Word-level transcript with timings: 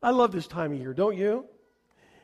I 0.00 0.10
love 0.10 0.30
this 0.30 0.46
time 0.46 0.72
of 0.72 0.78
year, 0.78 0.94
don't 0.94 1.16
you? 1.16 1.44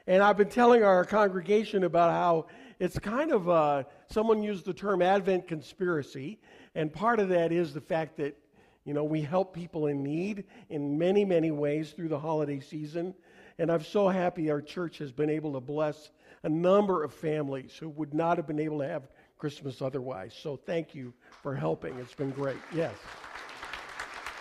And 0.07 0.23
I've 0.23 0.37
been 0.37 0.49
telling 0.49 0.85
our 0.85 1.05
congregation 1.05 1.83
about 1.83 2.13
how 2.13 2.47
it's 2.79 2.99
kind 3.01 3.33
of, 3.33 3.49
uh, 3.49 3.85
someone 4.09 4.45
used 4.45 4.65
the 4.65 4.75
term 4.75 5.03
Advent 5.03 5.49
conspiracy, 5.49 6.39
and 6.77 6.93
part 6.93 7.19
of 7.19 7.31
that 7.31 7.51
is 7.51 7.75
the 7.75 7.81
fact 7.81 8.19
that, 8.19 8.37
you 8.85 8.95
know, 8.95 9.03
we 9.03 9.23
help 9.23 9.55
people 9.55 9.87
in 9.87 10.05
need 10.05 10.45
in 10.69 10.99
many, 10.99 11.25
many 11.25 11.51
ways 11.51 11.91
through 11.91 12.09
the 12.09 12.19
holiday 12.19 12.61
season. 12.61 13.13
And 13.59 13.73
I'm 13.73 13.83
so 13.83 14.09
happy 14.09 14.51
our 14.51 14.63
church 14.63 14.99
has 14.99 15.11
been 15.11 15.31
able 15.31 15.55
to 15.55 15.61
bless 15.61 16.11
a 16.45 16.49
number 16.49 17.03
of 17.03 17.13
families 17.13 17.77
who 17.77 17.89
would 17.89 18.15
not 18.15 18.37
have 18.37 18.47
been 18.47 18.61
able 18.61 18.81
to 18.81 18.89
have 18.89 19.09
Christmas 19.37 19.83
otherwise. 19.83 20.33
So 20.41 20.57
thank 20.57 20.95
you 20.95 21.13
for 21.43 21.57
helping. 21.57 21.99
It's 21.99 22.15
been 22.15 22.31
great. 22.31 22.59
Yes. 22.73 22.95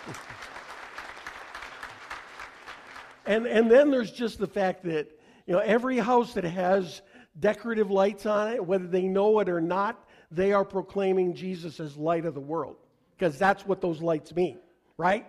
and, 3.26 3.46
and 3.46 3.70
then 3.70 3.90
there's 3.90 4.10
just 4.10 4.38
the 4.38 4.46
fact 4.46 4.84
that, 4.84 5.08
you 5.46 5.54
know, 5.54 5.60
every 5.60 5.98
house 5.98 6.34
that 6.34 6.44
has 6.44 7.02
decorative 7.38 7.90
lights 7.90 8.26
on 8.26 8.52
it, 8.52 8.64
whether 8.64 8.86
they 8.86 9.02
know 9.02 9.40
it 9.40 9.48
or 9.48 9.60
not, 9.60 10.08
they 10.30 10.52
are 10.52 10.64
proclaiming 10.64 11.34
Jesus 11.34 11.80
as 11.80 11.96
light 11.96 12.24
of 12.24 12.34
the 12.34 12.40
world. 12.40 12.76
Because 13.16 13.38
that's 13.38 13.64
what 13.66 13.80
those 13.80 14.02
lights 14.02 14.34
mean, 14.34 14.58
right? 14.96 15.26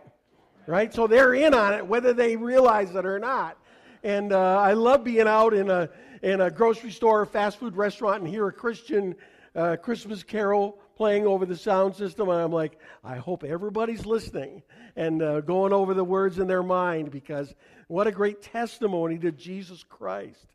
Right? 0.67 0.94
So 0.94 1.08
they're 1.08 1.36
in 1.36 1.53
on 1.53 1.73
it, 1.73 1.86
whether 1.86 2.13
they 2.13 2.36
realize 2.36 2.95
it 2.95 3.05
or 3.05 3.20
not. 3.20 3.58
And 4.03 4.34
uh, 4.34 4.59
I 4.59 4.73
love 4.73 5.03
being 5.03 5.27
out 5.27 5.53
in 5.53 5.70
a, 5.70 5.89
in 6.22 6.41
a 6.41 6.50
grocery 6.50 6.91
store 6.91 7.22
or 7.22 7.25
fast 7.25 7.59
food 7.59 7.75
restaurant 7.75 8.22
and 8.22 8.27
hear 8.27 8.48
a 8.48 8.52
Christian 8.52 9.16
uh, 9.55 9.77
Christmas 9.77 10.23
carol 10.23 10.80
playing 10.95 11.27
over 11.27 11.45
the 11.45 11.58
sound 11.58 11.95
system. 11.95 12.30
And 12.30 12.40
I'm 12.40 12.52
like, 12.52 12.80
I 13.03 13.17
hope 13.17 13.44
everybody's 13.44 14.05
listening 14.05 14.63
and 14.95 15.22
uh, 15.22 15.41
going 15.41 15.73
over 15.73 15.94
the 15.94 16.03
words 16.03 16.40
in 16.40 16.48
their 16.48 16.63
mind 16.63 17.12
because 17.12 17.53
what 17.88 18.08
a 18.08 18.12
great 18.12 18.41
testimony 18.41 19.17
to 19.20 19.31
Jesus 19.31 19.84
Christ. 19.84 20.45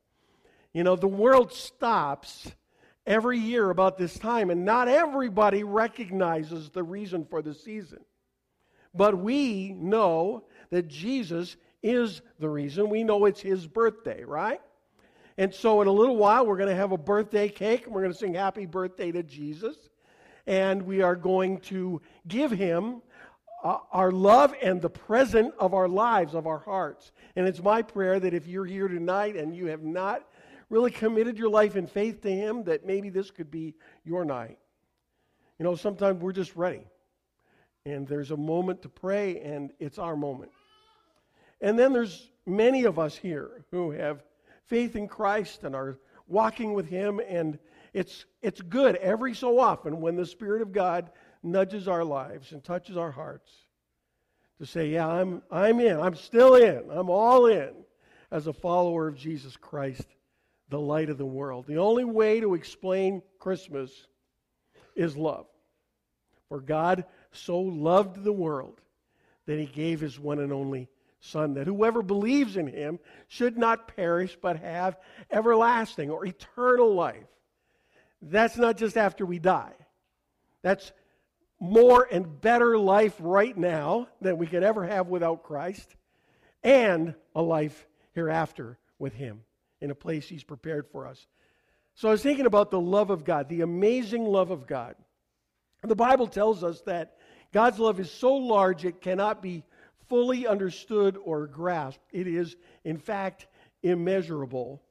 You 0.73 0.84
know, 0.84 0.97
the 0.97 1.09
world 1.09 1.53
stops 1.53 2.51
every 3.06 3.39
year 3.39 3.70
about 3.70 3.98
this 3.98 4.19
time, 4.19 4.51
and 4.51 4.64
not 4.64 4.89
everybody 4.89 5.64
recognizes 5.64 6.70
the 6.70 6.83
reason 6.83 7.27
for 7.29 7.42
the 7.42 7.55
season. 7.55 8.01
But 8.95 9.19
we 9.19 9.73
know 9.73 10.45
that 10.70 10.89
Jesus 10.89 11.57
is 11.83 12.23
the 12.39 12.48
reason. 12.48 12.89
We 12.89 13.05
know 13.05 13.25
it's 13.25 13.41
his 13.41 13.67
birthday, 13.67 14.25
right? 14.25 14.61
And 15.39 15.55
so, 15.55 15.81
in 15.81 15.89
a 15.89 15.92
little 15.92 16.17
while, 16.17 16.47
we're 16.47 16.57
going 16.57 16.69
to 16.69 16.77
have 16.77 16.92
a 16.92 16.98
birthday 16.98 17.48
cake, 17.48 17.86
and 17.86 17.95
we're 17.95 18.03
going 18.03 18.12
to 18.12 18.19
sing 18.19 18.34
Happy 18.34 18.67
Birthday 18.67 19.11
to 19.12 19.23
Jesus. 19.23 19.77
And 20.46 20.83
we 20.83 21.02
are 21.02 21.16
going 21.16 21.58
to 21.60 22.00
give 22.27 22.50
him 22.50 23.02
uh, 23.62 23.78
our 23.92 24.10
love 24.10 24.55
and 24.62 24.80
the 24.80 24.91
present 24.91 25.55
of 25.58 25.74
our 25.74 25.88
lives, 25.88 26.34
of 26.34 26.46
our 26.46 26.58
hearts. 26.58 27.12
And 27.36 27.46
it's 27.46 27.62
my 27.62 27.83
prayer 27.83 28.19
that 28.19 28.33
if 28.33 28.46
you're 28.46 28.64
here 28.64 28.88
tonight 28.88 29.36
and 29.36 29.55
you 29.55 29.66
have 29.66 29.83
not 29.83 30.27
really 30.70 30.91
committed 30.91 31.36
your 31.36 31.50
life 31.50 31.77
in 31.77 31.86
faith 31.86 32.22
to 32.22 32.30
Him, 32.30 32.64
that 32.64 32.86
maybe 32.86 33.11
this 33.11 33.30
could 33.30 33.50
be 33.50 33.74
your 34.05 34.24
night. 34.24 34.58
You 35.58 35.64
know, 35.64 35.74
sometimes 35.74 36.22
we're 36.22 36.33
just 36.33 36.56
ready. 36.56 36.86
And 37.84 38.06
there's 38.06 38.30
a 38.30 38.36
moment 38.36 38.83
to 38.83 38.88
pray, 38.88 39.41
and 39.41 39.72
it's 39.78 39.98
our 39.98 40.16
moment. 40.16 40.52
And 41.61 41.78
then 41.78 41.92
there's 41.92 42.30
many 42.46 42.84
of 42.84 42.98
us 42.98 43.16
here 43.16 43.64
who 43.70 43.91
have 43.91 44.22
faith 44.66 44.96
in 44.96 45.08
Christ 45.08 45.64
and 45.64 45.74
are 45.74 45.98
walking 46.28 46.72
with 46.72 46.86
Him, 46.86 47.20
and 47.27 47.58
it's, 47.92 48.24
it's 48.42 48.60
good 48.60 48.96
every 48.96 49.34
so 49.34 49.58
often 49.58 50.00
when 50.00 50.16
the 50.16 50.27
Spirit 50.27 50.62
of 50.62 50.72
God 50.72 51.10
nudges 51.42 51.88
our 51.88 52.05
lives 52.05 52.52
and 52.52 52.62
touches 52.62 52.96
our 52.96 53.10
hearts 53.10 53.50
to 54.58 54.66
say, 54.66 54.91
Yeah, 54.91 55.08
I'm, 55.08 55.42
I'm 55.50 55.80
in. 55.80 55.98
I'm 55.98 56.14
still 56.14 56.55
in. 56.55 56.84
I'm 56.91 57.11
all 57.11 57.46
in 57.46 57.70
as 58.30 58.46
a 58.46 58.52
follower 58.52 59.08
of 59.08 59.16
Jesus 59.16 59.56
Christ 59.56 60.06
the 60.68 60.80
light 60.80 61.11
of 61.11 61.18
the 61.18 61.27
world. 61.27 61.66
The 61.66 61.78
only 61.78 62.05
way 62.05 62.41
to 62.41 62.55
explain 62.55 63.22
Christmas 63.38 63.91
is 64.94 65.16
love. 65.16 65.46
For 66.48 66.61
God 66.61 67.05
so 67.33 67.61
loved 67.61 68.23
the 68.23 68.33
world 68.33 68.80
that 69.46 69.58
he 69.58 69.67
gave 69.67 70.00
his 70.00 70.18
one 70.18 70.39
and 70.39 70.52
only 70.52 70.89
Son, 71.23 71.55
that 71.55 71.67
whoever 71.67 72.02
believes 72.02 72.56
in 72.56 72.67
him 72.67 72.98
should 73.29 73.58
not 73.58 73.95
perish 73.95 74.39
but 74.40 74.56
have 74.56 74.96
everlasting 75.30 76.11
or 76.11 76.24
eternal 76.24 76.95
life. 76.95 77.27
That's 78.23 78.57
not 78.57 78.77
just 78.77 78.97
after 78.97 79.25
we 79.25 79.39
die. 79.39 79.75
That's 80.63 80.92
more 81.58 82.07
and 82.11 82.41
better 82.41 82.79
life 82.79 83.14
right 83.19 83.57
now 83.57 84.08
than 84.20 84.39
we 84.39 84.47
could 84.47 84.63
ever 84.63 84.86
have 84.86 85.08
without 85.08 85.42
Christ, 85.42 85.95
and 86.63 87.14
a 87.35 87.42
life 87.42 87.86
hereafter 88.13 88.79
with 88.98 89.13
him 89.14 89.42
in 89.80 89.91
a 89.91 89.95
place 89.95 90.29
He's 90.29 90.45
prepared 90.45 90.86
for 90.89 91.07
us. 91.07 91.27
So 91.95 92.09
I 92.09 92.13
was 92.13 92.23
thinking 92.23 92.47
about 92.47 92.70
the 92.70 92.80
love 92.80 93.11
of 93.11 93.25
God, 93.25 93.48
the 93.48 93.61
amazing 93.61 94.25
love 94.25 94.51
of 94.51 94.67
God. 94.67 94.95
The 95.83 95.97
Bible 95.97 96.27
tells 96.27 96.63
us 96.63 96.80
that 96.83 97.17
God's 97.53 97.79
love 97.79 98.01
is 98.01 98.11
so 98.11 98.35
large 98.35 98.85
it 98.85 99.01
cannot 99.01 99.42
be 99.42 99.64
fully 100.09 100.47
understood 100.47 101.17
or 101.23 101.47
grasped. 101.47 102.05
It 102.13 102.27
is, 102.27 102.57
in 102.85 102.98
fact, 102.98 103.47
immeasurable. 103.83 104.83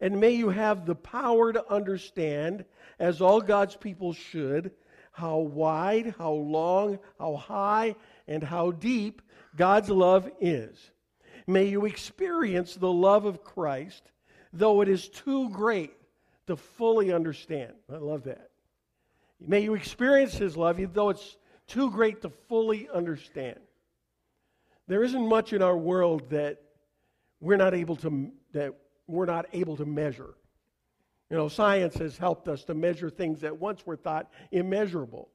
And 0.00 0.20
may 0.20 0.30
you 0.30 0.50
have 0.50 0.84
the 0.84 0.94
power 0.94 1.52
to 1.52 1.72
understand, 1.72 2.64
as 2.98 3.20
all 3.20 3.40
God's 3.40 3.76
people 3.76 4.12
should, 4.12 4.72
how 5.12 5.38
wide, 5.38 6.14
how 6.18 6.32
long, 6.32 6.98
how 7.18 7.36
high, 7.36 7.96
and 8.28 8.42
how 8.42 8.72
deep 8.72 9.22
God's 9.56 9.88
love 9.88 10.30
is. 10.40 10.90
May 11.46 11.64
you 11.64 11.86
experience 11.86 12.74
the 12.74 12.92
love 12.92 13.24
of 13.24 13.42
Christ, 13.42 14.02
though 14.52 14.82
it 14.82 14.88
is 14.88 15.08
too 15.08 15.48
great 15.50 15.92
to 16.46 16.56
fully 16.56 17.12
understand. 17.12 17.72
I 17.90 17.96
love 17.96 18.24
that. 18.24 18.50
May 19.40 19.60
you 19.60 19.74
experience 19.74 20.34
His 20.34 20.56
love, 20.56 20.78
even 20.80 20.92
though 20.92 21.10
it's 21.10 21.36
too 21.66 21.90
great 21.90 22.22
to 22.22 22.30
fully 22.48 22.88
understand. 22.92 23.58
There 24.88 25.02
isn't 25.02 25.28
much 25.28 25.52
in 25.52 25.62
our 25.62 25.76
world 25.76 26.30
that 26.30 26.62
we're 27.40 27.56
not 27.56 27.74
able 27.74 27.96
to 27.96 28.30
that 28.52 28.74
we're 29.06 29.26
not 29.26 29.46
able 29.52 29.76
to 29.76 29.84
measure. 29.84 30.34
You 31.30 31.36
know, 31.36 31.48
science 31.48 31.96
has 31.96 32.16
helped 32.16 32.48
us 32.48 32.64
to 32.64 32.74
measure 32.74 33.10
things 33.10 33.40
that 33.40 33.58
once 33.58 33.84
were 33.84 33.96
thought 33.96 34.30
immeasurable. 34.52 35.28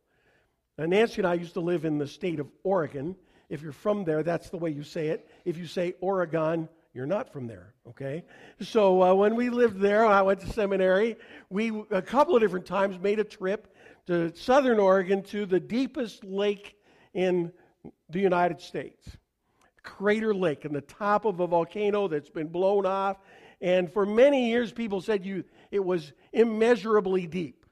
Now, 0.77 0.85
Nancy 0.85 1.17
and 1.17 1.27
I 1.27 1.33
used 1.33 1.53
to 1.53 1.59
live 1.59 1.85
in 1.85 1.97
the 1.97 2.07
state 2.07 2.39
of 2.39 2.47
Oregon, 2.63 3.15
if 3.51 3.61
you're 3.61 3.73
from 3.73 4.05
there, 4.05 4.23
that's 4.23 4.49
the 4.49 4.57
way 4.57 4.69
you 4.69 4.81
say 4.81 5.09
it. 5.09 5.29
If 5.43 5.57
you 5.57 5.67
say 5.67 5.95
Oregon, 5.99 6.69
you're 6.93 7.05
not 7.05 7.33
from 7.33 7.47
there, 7.47 7.73
okay? 7.85 8.23
So 8.61 9.03
uh, 9.03 9.13
when 9.13 9.35
we 9.35 9.49
lived 9.49 9.81
there, 9.81 10.05
I 10.05 10.21
went 10.21 10.39
to 10.39 10.47
seminary. 10.47 11.17
We, 11.49 11.83
a 11.91 12.01
couple 12.01 12.33
of 12.33 12.41
different 12.41 12.65
times, 12.65 12.97
made 12.97 13.19
a 13.19 13.25
trip 13.25 13.75
to 14.07 14.33
southern 14.37 14.79
Oregon 14.79 15.21
to 15.23 15.45
the 15.45 15.59
deepest 15.59 16.23
lake 16.23 16.77
in 17.13 17.51
the 18.09 18.21
United 18.21 18.61
States. 18.61 19.17
Crater 19.83 20.33
Lake, 20.33 20.63
in 20.63 20.71
the 20.71 20.79
top 20.79 21.25
of 21.25 21.41
a 21.41 21.47
volcano 21.47 22.07
that's 22.07 22.29
been 22.29 22.47
blown 22.47 22.85
off. 22.85 23.17
And 23.61 23.91
for 23.91 24.05
many 24.05 24.49
years, 24.49 24.71
people 24.71 25.01
said 25.01 25.25
you, 25.25 25.43
it 25.69 25.83
was 25.83 26.13
immeasurably 26.33 27.27
deep. 27.27 27.65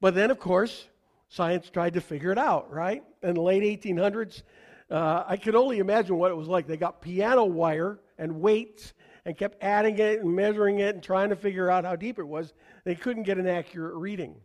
But 0.00 0.14
then, 0.14 0.30
of 0.30 0.38
course, 0.38 0.86
science 1.28 1.70
tried 1.70 1.94
to 1.94 2.00
figure 2.00 2.30
it 2.30 2.38
out, 2.38 2.70
right? 2.70 3.02
In 3.22 3.34
the 3.34 3.40
late 3.40 3.82
1800s, 3.82 4.42
uh, 4.90 5.24
I 5.26 5.38
could 5.38 5.54
only 5.54 5.78
imagine 5.78 6.18
what 6.18 6.30
it 6.30 6.34
was 6.34 6.48
like. 6.48 6.66
They 6.66 6.76
got 6.76 7.00
piano 7.00 7.44
wire 7.44 8.00
and 8.18 8.40
weights 8.40 8.92
and 9.24 9.36
kept 9.36 9.62
adding 9.62 9.98
it 9.98 10.20
and 10.20 10.34
measuring 10.34 10.80
it 10.80 10.94
and 10.94 11.02
trying 11.02 11.30
to 11.30 11.36
figure 11.36 11.70
out 11.70 11.84
how 11.84 11.96
deep 11.96 12.18
it 12.18 12.26
was. 12.26 12.52
They 12.84 12.94
couldn't 12.94 13.22
get 13.22 13.38
an 13.38 13.46
accurate 13.46 13.94
reading. 13.94 14.36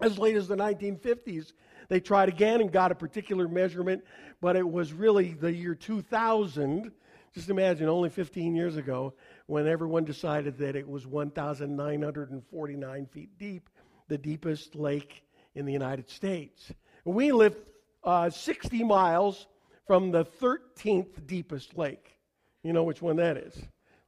As 0.00 0.18
late 0.18 0.34
as 0.34 0.48
the 0.48 0.56
1950s, 0.56 1.52
they 1.88 2.00
tried 2.00 2.28
again 2.28 2.60
and 2.60 2.72
got 2.72 2.90
a 2.90 2.94
particular 2.94 3.46
measurement, 3.46 4.02
but 4.40 4.56
it 4.56 4.68
was 4.68 4.92
really 4.92 5.34
the 5.34 5.52
year 5.52 5.74
2000. 5.74 6.90
Just 7.32 7.48
imagine, 7.48 7.88
only 7.88 8.08
15 8.08 8.56
years 8.56 8.76
ago, 8.76 9.14
when 9.46 9.68
everyone 9.68 10.04
decided 10.04 10.58
that 10.58 10.74
it 10.74 10.88
was 10.88 11.06
1,949 11.06 13.06
feet 13.06 13.38
deep, 13.38 13.70
the 14.08 14.18
deepest 14.18 14.74
lake 14.74 15.22
in 15.54 15.64
the 15.64 15.72
United 15.72 16.10
States. 16.10 16.72
We 17.04 17.30
live 17.30 17.54
uh, 18.02 18.30
60 18.30 18.82
miles 18.82 19.46
from 19.86 20.10
the 20.10 20.24
13th 20.24 21.24
deepest 21.26 21.78
lake. 21.78 22.18
You 22.64 22.72
know 22.72 22.82
which 22.82 23.00
one 23.00 23.14
that 23.16 23.36
is? 23.36 23.56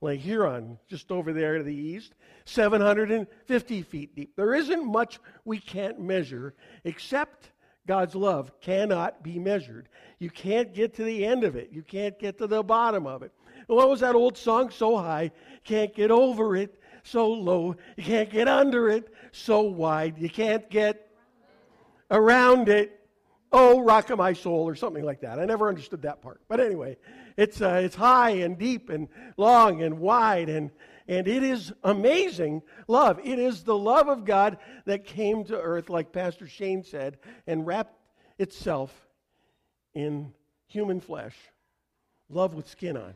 Lake 0.00 0.20
Huron, 0.20 0.78
just 0.88 1.12
over 1.12 1.32
there 1.32 1.58
to 1.58 1.64
the 1.64 1.75
east, 1.75 2.14
750 2.44 3.82
feet 3.82 4.16
deep. 4.16 4.34
There 4.34 4.54
isn't 4.54 4.84
much 4.84 5.20
we 5.44 5.60
can't 5.60 6.00
measure 6.00 6.54
except 6.82 7.51
God's 7.87 8.14
love 8.14 8.52
cannot 8.61 9.23
be 9.23 9.38
measured. 9.38 9.88
You 10.19 10.31
can't 10.31 10.73
get 10.73 10.94
to 10.94 11.05
the 11.05 11.25
end 11.25 11.44
of 11.44 11.56
it, 11.56 11.70
you 11.73 11.82
can't 11.82 12.19
get 12.19 12.38
to 12.38 12.46
the 12.46 12.62
bottom 12.62 13.06
of 13.06 13.23
it. 13.23 13.32
What 13.67 13.88
was 13.88 14.00
that 14.00 14.14
old 14.14 14.37
song? 14.37 14.70
So 14.70 14.96
high, 14.96 15.31
can't 15.64 15.94
get 15.94 16.11
over 16.11 16.56
it. 16.56 16.81
So 17.05 17.29
low, 17.29 17.76
you 17.96 18.05
can't 18.05 18.31
get 18.31 18.46
under 18.46 18.88
it. 18.88 19.12
So 19.32 19.62
wide, 19.62 20.19
you 20.19 20.31
can't 20.31 20.69
get 20.70 21.11
around 22.11 22.69
it. 22.69 23.00
Oh, 23.52 23.81
rock 23.81 24.11
of 24.11 24.19
my 24.19 24.32
soul, 24.32 24.67
or 24.67 24.75
something 24.75 25.05
like 25.05 25.20
that. 25.20 25.38
I 25.38 25.44
never 25.44 25.69
understood 25.69 26.02
that 26.02 26.23
part. 26.23 26.40
But 26.49 26.61
anyway, 26.61 26.96
It's, 27.37 27.61
uh, 27.61 27.81
it's 27.82 27.96
high 27.96 28.31
and 28.31 28.58
deep 28.58 28.90
and 28.90 29.08
long 29.37 29.82
and 29.82 29.99
wide, 29.99 30.49
and, 30.49 30.70
and 31.12 31.29
it 31.29 31.43
is 31.43 31.75
amazing 31.85 32.62
love. 32.88 33.20
It 33.23 33.38
is 33.38 33.64
the 33.64 33.76
love 33.76 34.09
of 34.09 34.25
God 34.25 34.56
that 34.87 35.05
came 35.05 35.44
to 35.44 35.61
earth, 35.61 35.91
like 35.91 36.11
Pastor 36.11 36.49
Shane 36.49 36.82
said, 36.82 37.19
and 37.47 37.67
wrapped 37.67 37.94
itself 38.38 38.91
in 39.93 40.32
human 40.69 41.00
flesh, 41.00 41.37
love 42.31 42.55
with 42.55 42.67
skin 42.67 42.97
on. 42.97 43.12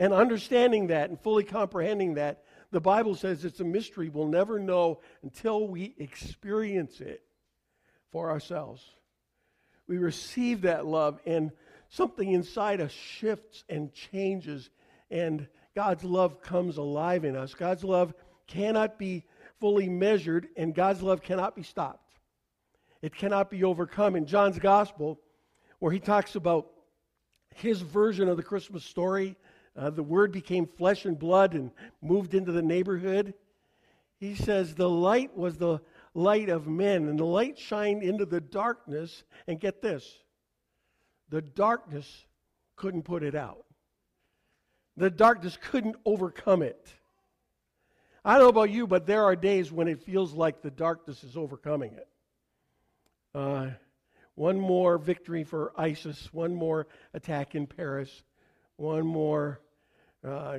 And 0.00 0.12
understanding 0.12 0.88
that 0.88 1.08
and 1.10 1.20
fully 1.20 1.44
comprehending 1.44 2.14
that, 2.14 2.42
the 2.72 2.80
Bible 2.80 3.14
says 3.14 3.44
it's 3.44 3.60
a 3.60 3.64
mystery 3.64 4.08
we'll 4.08 4.26
never 4.26 4.58
know 4.58 5.02
until 5.22 5.68
we 5.68 5.94
experience 5.98 7.00
it 7.00 7.22
for 8.10 8.28
ourselves. 8.28 8.82
We 9.86 9.98
receive 9.98 10.62
that 10.62 10.84
love, 10.84 11.20
and 11.24 11.52
something 11.90 12.28
inside 12.28 12.80
us 12.80 12.90
shifts 12.90 13.62
and 13.68 13.92
changes, 13.94 14.68
and 15.12 15.46
God's 15.74 16.04
love 16.04 16.42
comes 16.42 16.76
alive 16.76 17.24
in 17.24 17.36
us. 17.36 17.54
God's 17.54 17.84
love 17.84 18.12
cannot 18.46 18.98
be 18.98 19.24
fully 19.60 19.88
measured, 19.88 20.48
and 20.56 20.74
God's 20.74 21.02
love 21.02 21.22
cannot 21.22 21.54
be 21.54 21.62
stopped. 21.62 22.18
It 23.02 23.14
cannot 23.14 23.50
be 23.50 23.64
overcome. 23.64 24.16
In 24.16 24.26
John's 24.26 24.58
gospel, 24.58 25.20
where 25.78 25.92
he 25.92 26.00
talks 26.00 26.34
about 26.34 26.70
his 27.54 27.80
version 27.80 28.28
of 28.28 28.36
the 28.36 28.42
Christmas 28.42 28.84
story, 28.84 29.36
uh, 29.76 29.90
the 29.90 30.02
word 30.02 30.32
became 30.32 30.66
flesh 30.66 31.04
and 31.04 31.18
blood 31.18 31.54
and 31.54 31.70
moved 32.02 32.34
into 32.34 32.52
the 32.52 32.62
neighborhood. 32.62 33.34
He 34.18 34.34
says, 34.34 34.74
The 34.74 34.88
light 34.88 35.36
was 35.36 35.56
the 35.56 35.80
light 36.14 36.48
of 36.48 36.66
men, 36.66 37.08
and 37.08 37.18
the 37.18 37.24
light 37.24 37.58
shined 37.58 38.02
into 38.02 38.26
the 38.26 38.40
darkness. 38.40 39.24
And 39.46 39.60
get 39.60 39.80
this 39.80 40.18
the 41.28 41.40
darkness 41.40 42.26
couldn't 42.76 43.02
put 43.02 43.22
it 43.22 43.34
out, 43.34 43.64
the 45.00 45.08
darkness 45.08 45.56
couldn't 45.70 45.96
overcome 46.04 46.60
it. 46.60 46.92
I 48.22 48.34
don't 48.34 48.42
know 48.42 48.48
about 48.50 48.70
you, 48.70 48.86
but 48.86 49.06
there 49.06 49.24
are 49.24 49.34
days 49.34 49.72
when 49.72 49.88
it 49.88 50.02
feels 50.02 50.34
like 50.34 50.60
the 50.60 50.70
darkness 50.70 51.24
is 51.24 51.38
overcoming 51.38 51.94
it. 51.94 52.08
Uh, 53.34 53.68
one 54.34 54.60
more 54.60 54.98
victory 54.98 55.42
for 55.42 55.72
ISIS, 55.74 56.30
one 56.34 56.54
more 56.54 56.86
attack 57.14 57.54
in 57.54 57.66
Paris, 57.66 58.10
one 58.76 59.06
more 59.06 59.62
uh, 60.22 60.58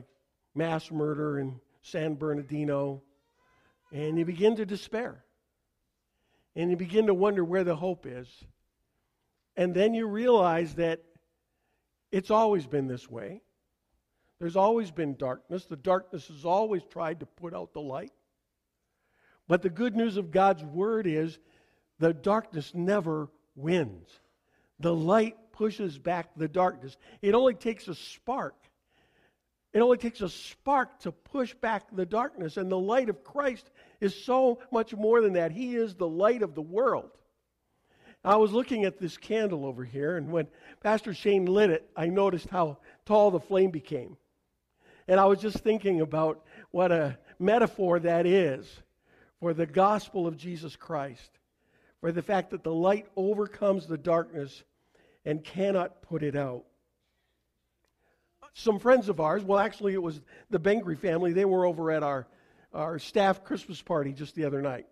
mass 0.56 0.90
murder 0.90 1.38
in 1.38 1.60
San 1.84 2.16
Bernardino, 2.16 3.04
and 3.92 4.18
you 4.18 4.26
begin 4.26 4.56
to 4.56 4.66
despair. 4.66 5.24
And 6.56 6.72
you 6.72 6.78
begin 6.78 7.06
to 7.06 7.14
wonder 7.14 7.46
where 7.46 7.64
the 7.64 7.76
hope 7.76 8.08
is. 8.08 8.28
And 9.56 9.76
then 9.76 9.94
you 9.94 10.08
realize 10.08 10.74
that 10.76 11.00
it's 12.12 12.32
always 12.32 12.66
been 12.66 12.88
this 12.88 13.08
way. 13.08 13.44
There's 14.42 14.56
always 14.56 14.90
been 14.90 15.18
darkness. 15.18 15.66
The 15.66 15.76
darkness 15.76 16.28
has 16.30 16.46
always 16.46 16.82
tried 16.90 17.20
to 17.20 17.28
put 17.28 17.54
out 17.54 17.74
the 17.74 17.80
light. 17.80 18.12
But 19.48 19.62
the 19.62 19.70
good 19.70 19.96
news 19.96 20.18
of 20.18 20.32
God's 20.32 20.64
word 20.64 21.06
is 21.06 21.38
the 22.00 22.12
darkness 22.12 22.72
never 22.74 23.30
wins. 23.56 24.10
The 24.80 24.96
light 24.96 25.36
pushes 25.52 26.00
back 26.00 26.32
the 26.36 26.48
darkness. 26.48 26.98
It 27.22 27.36
only 27.36 27.54
takes 27.54 27.88
a 27.88 27.94
spark. 27.94 28.56
It 29.74 29.80
only 29.82 29.98
takes 29.98 30.22
a 30.22 30.30
spark 30.30 31.02
to 31.02 31.12
push 31.12 31.54
back 31.54 31.96
the 31.96 32.08
darkness. 32.08 32.58
And 32.58 32.72
the 32.72 32.80
light 32.80 33.10
of 33.10 33.24
Christ 33.24 33.70
is 34.00 34.26
so 34.26 34.58
much 34.72 34.92
more 34.96 35.22
than 35.22 35.34
that. 35.34 35.52
He 35.52 35.76
is 35.76 35.94
the 35.94 36.08
light 36.08 36.42
of 36.42 36.56
the 36.56 36.64
world. 36.64 37.12
I 38.24 38.38
was 38.38 38.52
looking 38.52 38.86
at 38.86 38.98
this 38.98 39.18
candle 39.18 39.68
over 39.68 39.84
here, 39.84 40.18
and 40.18 40.32
when 40.32 40.48
Pastor 40.82 41.14
Shane 41.14 41.46
lit 41.46 41.70
it, 41.70 41.88
I 41.96 42.08
noticed 42.08 42.50
how 42.50 42.80
tall 43.06 43.30
the 43.30 43.40
flame 43.40 43.70
became. 43.70 44.18
And 45.12 45.20
I 45.20 45.26
was 45.26 45.42
just 45.42 45.58
thinking 45.58 46.00
about 46.00 46.42
what 46.72 46.90
a 46.94 47.18
metaphor 47.38 48.00
that 48.00 48.26
is 48.26 48.66
for 49.42 49.54
the 49.54 49.66
gospel 49.66 50.26
of 50.26 50.38
Jesus 50.38 50.78
Christ, 50.78 51.30
for 52.00 52.14
the 52.14 52.22
fact 52.22 52.52
that 52.52 52.64
the 52.64 52.74
light 52.74 53.08
overcomes 53.18 53.88
the 53.88 53.98
darkness 53.98 54.64
and 55.26 55.44
cannot 55.44 56.02
put 56.02 56.24
it 56.24 56.38
out. 56.38 56.64
Some 58.54 58.80
friends 58.80 59.10
of 59.10 59.20
ours, 59.20 59.44
well, 59.44 59.60
actually, 59.60 59.96
it 59.96 60.02
was 60.02 60.22
the 60.50 60.62
Bengry 60.62 60.98
family, 60.98 61.34
they 61.34 61.44
were 61.44 61.66
over 61.66 61.92
at 61.92 62.04
our 62.04 62.26
our 62.74 62.98
staff 62.98 63.44
Christmas 63.44 63.82
party 63.82 64.14
just 64.14 64.34
the 64.34 64.46
other 64.46 64.62
night. 64.62 64.88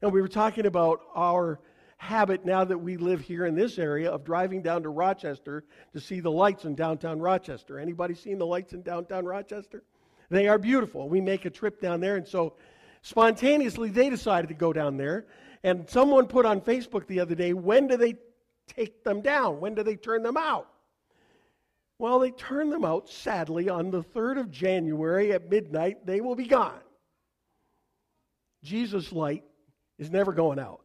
And 0.00 0.12
we 0.12 0.22
were 0.22 0.28
talking 0.28 0.66
about 0.66 1.00
our 1.12 1.58
habit 1.96 2.44
now 2.44 2.64
that 2.64 2.78
we 2.78 2.96
live 2.96 3.20
here 3.20 3.46
in 3.46 3.54
this 3.54 3.78
area 3.78 4.10
of 4.10 4.24
driving 4.24 4.62
down 4.62 4.82
to 4.82 4.88
Rochester 4.88 5.64
to 5.92 6.00
see 6.00 6.20
the 6.20 6.30
lights 6.30 6.64
in 6.64 6.74
downtown 6.74 7.20
Rochester. 7.20 7.78
Anybody 7.78 8.14
seen 8.14 8.38
the 8.38 8.46
lights 8.46 8.72
in 8.72 8.82
downtown 8.82 9.24
Rochester? 9.24 9.82
They 10.28 10.48
are 10.48 10.58
beautiful. 10.58 11.08
We 11.08 11.20
make 11.20 11.44
a 11.44 11.50
trip 11.50 11.80
down 11.80 12.00
there 12.00 12.16
and 12.16 12.26
so 12.26 12.54
spontaneously 13.02 13.90
they 13.90 14.10
decided 14.10 14.48
to 14.48 14.54
go 14.54 14.72
down 14.72 14.96
there 14.96 15.26
and 15.62 15.88
someone 15.88 16.26
put 16.26 16.46
on 16.46 16.60
Facebook 16.60 17.06
the 17.06 17.20
other 17.20 17.34
day, 17.34 17.52
when 17.52 17.86
do 17.86 17.96
they 17.96 18.16
take 18.68 19.02
them 19.02 19.20
down? 19.20 19.60
When 19.60 19.74
do 19.74 19.82
they 19.82 19.96
turn 19.96 20.22
them 20.22 20.36
out? 20.36 20.68
Well, 21.98 22.18
they 22.18 22.30
turn 22.30 22.68
them 22.70 22.84
out 22.84 23.08
sadly 23.08 23.68
on 23.68 23.90
the 23.90 24.02
3rd 24.02 24.40
of 24.40 24.50
January 24.50 25.32
at 25.32 25.50
midnight. 25.50 26.04
They 26.04 26.20
will 26.20 26.34
be 26.34 26.46
gone. 26.46 26.78
Jesus' 28.62 29.12
light 29.12 29.44
is 29.98 30.10
never 30.10 30.32
going 30.32 30.58
out. 30.58 30.82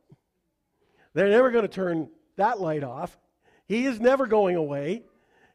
They're 1.14 1.30
never 1.30 1.52
going 1.52 1.64
to 1.64 1.68
turn 1.68 2.10
that 2.38 2.60
light 2.60 2.84
off. 2.84 3.18
He 3.66 3.86
is 3.86 4.00
never 4.00 4.28
going 4.28 4.56
away. 4.56 5.04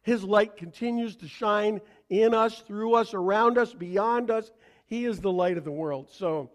His 0.02 0.22
light 0.22 0.56
continues 0.56 1.16
to 1.16 1.28
shine 1.28 1.80
in 2.08 2.34
us, 2.34 2.60
through 2.60 2.94
us, 2.94 3.14
around 3.14 3.58
us, 3.58 3.72
beyond 3.74 4.30
us. 4.30 4.50
He 4.86 5.04
is 5.04 5.20
the 5.20 5.32
light 5.32 5.58
of 5.58 5.64
the 5.64 5.72
world. 5.72 6.10
So 6.10 6.50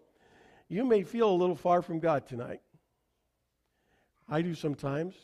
you 0.69 0.85
may 0.85 1.03
feel 1.03 1.29
a 1.29 1.35
little 1.35 1.55
far 1.55 1.81
from 1.81 1.99
God 1.99 2.27
tonight. 2.27 2.61
I 4.29 4.41
do 4.41 4.55
sometimes. 4.55 5.15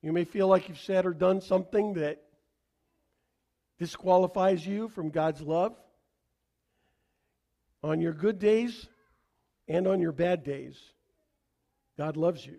You 0.00 0.12
may 0.12 0.24
feel 0.24 0.46
like 0.46 0.68
you've 0.68 0.78
said 0.80 1.06
or 1.06 1.12
done 1.12 1.40
something 1.40 1.94
that 1.94 2.22
disqualifies 3.78 4.64
you 4.64 4.88
from 4.88 5.10
God's 5.10 5.40
love. 5.40 5.74
On 7.82 8.00
your 8.00 8.12
good 8.12 8.38
days, 8.38 8.88
and 9.68 9.86
on 9.86 10.00
your 10.00 10.12
bad 10.12 10.44
days, 10.44 10.78
God 11.96 12.16
loves 12.16 12.44
you. 12.44 12.58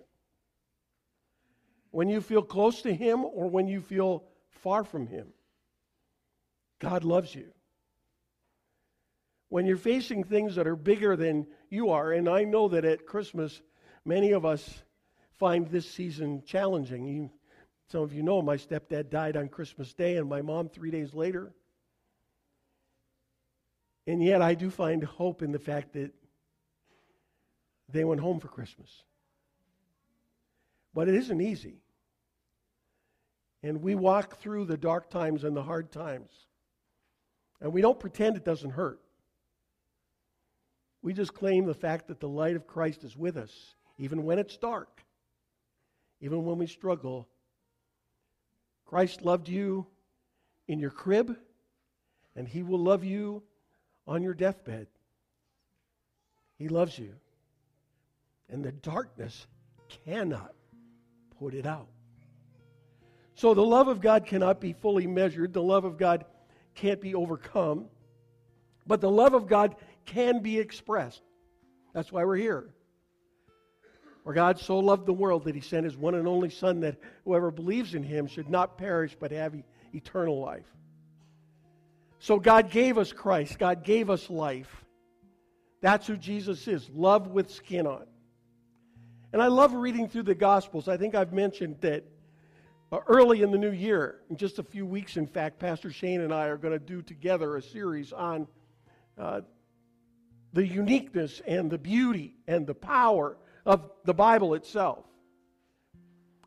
When 1.92 2.10
you 2.10 2.22
feel 2.22 2.42
close 2.42 2.82
to 2.84 2.94
Him 2.94 3.24
or 3.24 3.50
when 3.50 3.68
you 3.68 3.82
feel 3.82 4.24
far 4.50 4.84
from 4.84 5.08
Him, 5.08 5.28
God 6.80 7.04
loves 7.04 7.34
you. 7.34 7.52
When 9.50 9.66
you're 9.66 9.78
facing 9.78 10.24
things 10.24 10.56
that 10.56 10.68
are 10.68 10.76
bigger 10.76 11.16
than 11.16 11.46
you 11.70 11.92
are, 11.92 12.12
and 12.12 12.28
I 12.28 12.44
know 12.44 12.70
that 12.70 12.86
at 12.86 13.06
Christmas, 13.06 13.62
many 14.04 14.32
of 14.32 14.46
us 14.46 14.82
find 15.38 15.68
this 15.68 15.90
season 15.90 16.42
challenging. 16.46 17.06
You, 17.06 17.30
some 17.92 18.02
of 18.02 18.14
you 18.14 18.24
know 18.24 18.42
my 18.42 18.58
stepdad 18.58 19.10
died 19.10 19.38
on 19.38 19.50
Christmas 19.50 19.94
Day 19.94 20.18
and 20.18 20.28
my 20.28 20.42
mom 20.42 20.70
three 20.70 20.90
days 20.90 21.14
later. 21.14 21.54
And 24.08 24.24
yet 24.24 24.42
I 24.42 24.56
do 24.56 24.70
find 24.70 25.04
hope 25.04 25.42
in 25.42 25.52
the 25.52 25.60
fact 25.60 25.94
that 25.94 26.12
they 27.90 28.04
went 28.04 28.22
home 28.22 28.40
for 28.40 28.48
Christmas. 28.48 28.90
But 30.94 31.10
it 31.10 31.16
isn't 31.16 31.42
easy. 31.42 31.82
And 33.62 33.82
we 33.82 33.96
walk 33.96 34.38
through 34.38 34.66
the 34.66 34.78
dark 34.78 35.10
times 35.10 35.44
and 35.44 35.56
the 35.56 35.64
hard 35.64 35.92
times. 35.92 36.32
And 37.62 37.74
we 37.74 37.82
don't 37.82 38.00
pretend 38.00 38.36
it 38.36 38.46
doesn't 38.46 38.72
hurt. 38.72 39.00
We 41.02 41.14
just 41.14 41.34
claim 41.34 41.66
the 41.66 41.74
fact 41.74 42.08
that 42.08 42.20
the 42.20 42.30
light 42.30 42.56
of 42.56 42.68
Christ 42.68 43.04
is 43.04 43.18
with 43.18 43.38
us, 43.38 43.76
even 43.98 44.24
when 44.24 44.40
it's 44.40 44.58
dark, 44.58 45.02
even 46.22 46.46
when 46.46 46.58
we 46.58 46.68
struggle. 46.68 47.28
Christ 48.86 49.22
loved 49.22 49.50
you 49.50 49.88
in 50.68 50.80
your 50.80 50.92
crib, 50.92 51.36
and 52.36 52.48
He 52.48 52.64
will 52.64 52.80
love 52.80 53.04
you 53.04 53.44
on 54.08 54.24
your 54.24 54.34
deathbed. 54.34 54.88
He 56.58 56.68
loves 56.68 56.98
you 56.98 57.16
and 58.54 58.64
the 58.64 58.72
darkness 58.72 59.48
cannot 60.06 60.54
put 61.44 61.54
it 61.54 61.66
out. 61.66 61.88
So 63.36 63.54
the 63.54 63.66
love 63.66 63.90
of 63.90 64.00
God 64.00 64.26
cannot 64.26 64.62
be 64.62 64.72
fully 64.72 65.08
measured, 65.08 65.52
the 65.52 65.62
love 65.62 65.84
of 65.84 65.98
God 65.98 66.24
can't 66.74 67.02
be 67.02 67.16
overcome, 67.16 67.88
but 68.88 69.02
the 69.02 69.12
love 69.12 69.34
of 69.34 69.48
God 69.48 69.76
can 70.06 70.42
be 70.42 70.58
expressed. 70.58 71.22
That's 71.94 72.14
why 72.14 72.24
we're 72.24 72.38
here. 72.38 72.70
For 74.24 74.32
God 74.32 74.58
so 74.58 74.80
loved 74.80 75.06
the 75.06 75.12
world 75.14 75.44
that 75.44 75.56
he 75.56 75.60
sent 75.60 75.84
his 75.84 75.98
one 75.98 76.16
and 76.16 76.30
only 76.30 76.50
Son, 76.50 76.80
that 76.80 76.96
whoever 77.26 77.52
believes 77.52 77.94
in 77.94 78.04
him 78.04 78.28
should 78.28 78.50
not 78.50 78.78
perish 78.78 79.18
but 79.20 79.32
have 79.32 79.54
eternal 79.94 80.40
life. 80.40 80.66
So 82.20 82.40
God 82.40 82.72
gave 82.72 82.98
us 82.98 83.12
Christ, 83.12 83.60
God 83.60 83.84
gave 83.84 84.10
us 84.10 84.30
life. 84.30 84.86
That's 85.82 86.08
who 86.08 86.16
Jesus 86.16 86.70
is 86.70 86.90
love 86.96 87.28
with 87.28 87.52
skin 87.52 87.86
on. 87.86 88.06
And 89.34 89.42
I 89.42 89.48
love 89.48 89.74
reading 89.74 90.08
through 90.08 90.24
the 90.24 90.36
Gospels. 90.36 90.88
I 90.88 90.96
think 90.96 91.16
I've 91.16 91.34
mentioned 91.34 91.78
that 91.82 92.06
uh, 92.92 93.00
early 93.08 93.42
in 93.42 93.50
the 93.50 93.58
new 93.58 93.72
year, 93.72 94.20
in 94.30 94.38
just 94.38 94.60
a 94.60 94.64
few 94.64 94.86
weeks, 94.86 95.18
in 95.18 95.26
fact, 95.26 95.58
Pastor 95.58 95.90
Shane 95.90 96.22
and 96.22 96.32
I 96.32 96.46
are 96.46 96.58
going 96.58 96.78
to 96.78 96.86
do 96.86 97.02
together 97.02 97.58
a 97.58 97.62
series 97.64 98.14
on 98.14 98.48
uh, 99.18 99.42
the 100.54 100.66
uniqueness 100.66 101.42
and 101.48 101.72
the 101.72 101.80
beauty 101.80 102.36
and 102.48 102.68
the 102.68 102.76
power 102.76 103.36
of 103.66 103.90
the 104.06 104.14
Bible 104.14 104.54
itself. 104.54 105.04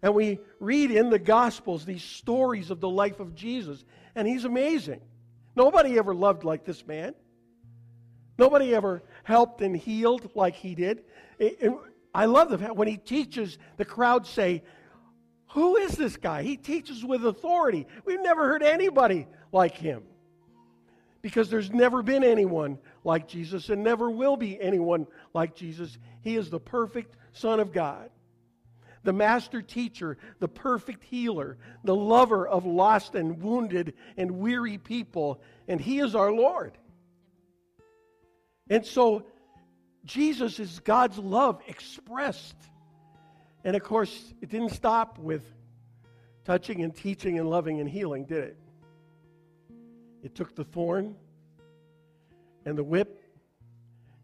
And 0.00 0.14
we 0.14 0.38
read 0.60 0.92
in 0.92 1.10
the 1.10 1.18
Gospels 1.18 1.84
these 1.84 2.04
stories 2.04 2.70
of 2.70 2.80
the 2.80 2.88
life 2.88 3.18
of 3.18 3.34
Jesus, 3.34 3.84
and 4.14 4.28
he's 4.28 4.44
amazing. 4.44 5.00
Nobody 5.56 5.98
ever 5.98 6.14
loved 6.14 6.44
like 6.44 6.64
this 6.64 6.86
man. 6.86 7.16
Nobody 8.38 8.76
ever 8.76 9.02
helped 9.24 9.60
and 9.60 9.76
healed 9.76 10.30
like 10.36 10.54
he 10.54 10.76
did. 10.76 11.02
I 12.16 12.24
love 12.24 12.48
the 12.48 12.56
fact 12.56 12.76
when 12.76 12.88
he 12.88 12.96
teaches, 12.96 13.58
the 13.76 13.84
crowd 13.84 14.26
say, 14.26 14.62
Who 15.50 15.76
is 15.76 15.92
this 15.92 16.16
guy? 16.16 16.44
He 16.44 16.56
teaches 16.56 17.04
with 17.04 17.26
authority. 17.26 17.86
We've 18.06 18.22
never 18.22 18.48
heard 18.48 18.62
anybody 18.62 19.26
like 19.52 19.76
him. 19.76 20.02
Because 21.20 21.50
there's 21.50 21.70
never 21.70 22.02
been 22.02 22.24
anyone 22.24 22.78
like 23.04 23.28
Jesus 23.28 23.68
and 23.68 23.84
never 23.84 24.10
will 24.10 24.38
be 24.38 24.58
anyone 24.58 25.06
like 25.34 25.54
Jesus. 25.54 25.98
He 26.22 26.36
is 26.36 26.48
the 26.48 26.58
perfect 26.58 27.18
Son 27.32 27.60
of 27.60 27.70
God, 27.70 28.08
the 29.02 29.12
master 29.12 29.60
teacher, 29.60 30.16
the 30.38 30.48
perfect 30.48 31.04
healer, 31.04 31.58
the 31.84 31.94
lover 31.94 32.48
of 32.48 32.64
lost 32.64 33.14
and 33.14 33.42
wounded 33.42 33.92
and 34.16 34.38
weary 34.38 34.78
people, 34.78 35.42
and 35.68 35.78
He 35.78 35.98
is 35.98 36.14
our 36.14 36.32
Lord. 36.32 36.78
And 38.70 38.86
so, 38.86 39.26
Jesus 40.06 40.60
is 40.60 40.80
God's 40.80 41.18
love 41.18 41.60
expressed. 41.66 42.56
And 43.64 43.74
of 43.74 43.82
course, 43.82 44.34
it 44.40 44.48
didn't 44.48 44.70
stop 44.70 45.18
with 45.18 45.44
touching 46.44 46.82
and 46.82 46.94
teaching 46.94 47.38
and 47.38 47.50
loving 47.50 47.80
and 47.80 47.90
healing, 47.90 48.24
did 48.24 48.44
it? 48.44 48.56
It 50.22 50.34
took 50.34 50.54
the 50.54 50.64
thorn 50.64 51.16
and 52.64 52.78
the 52.78 52.84
whip 52.84 53.20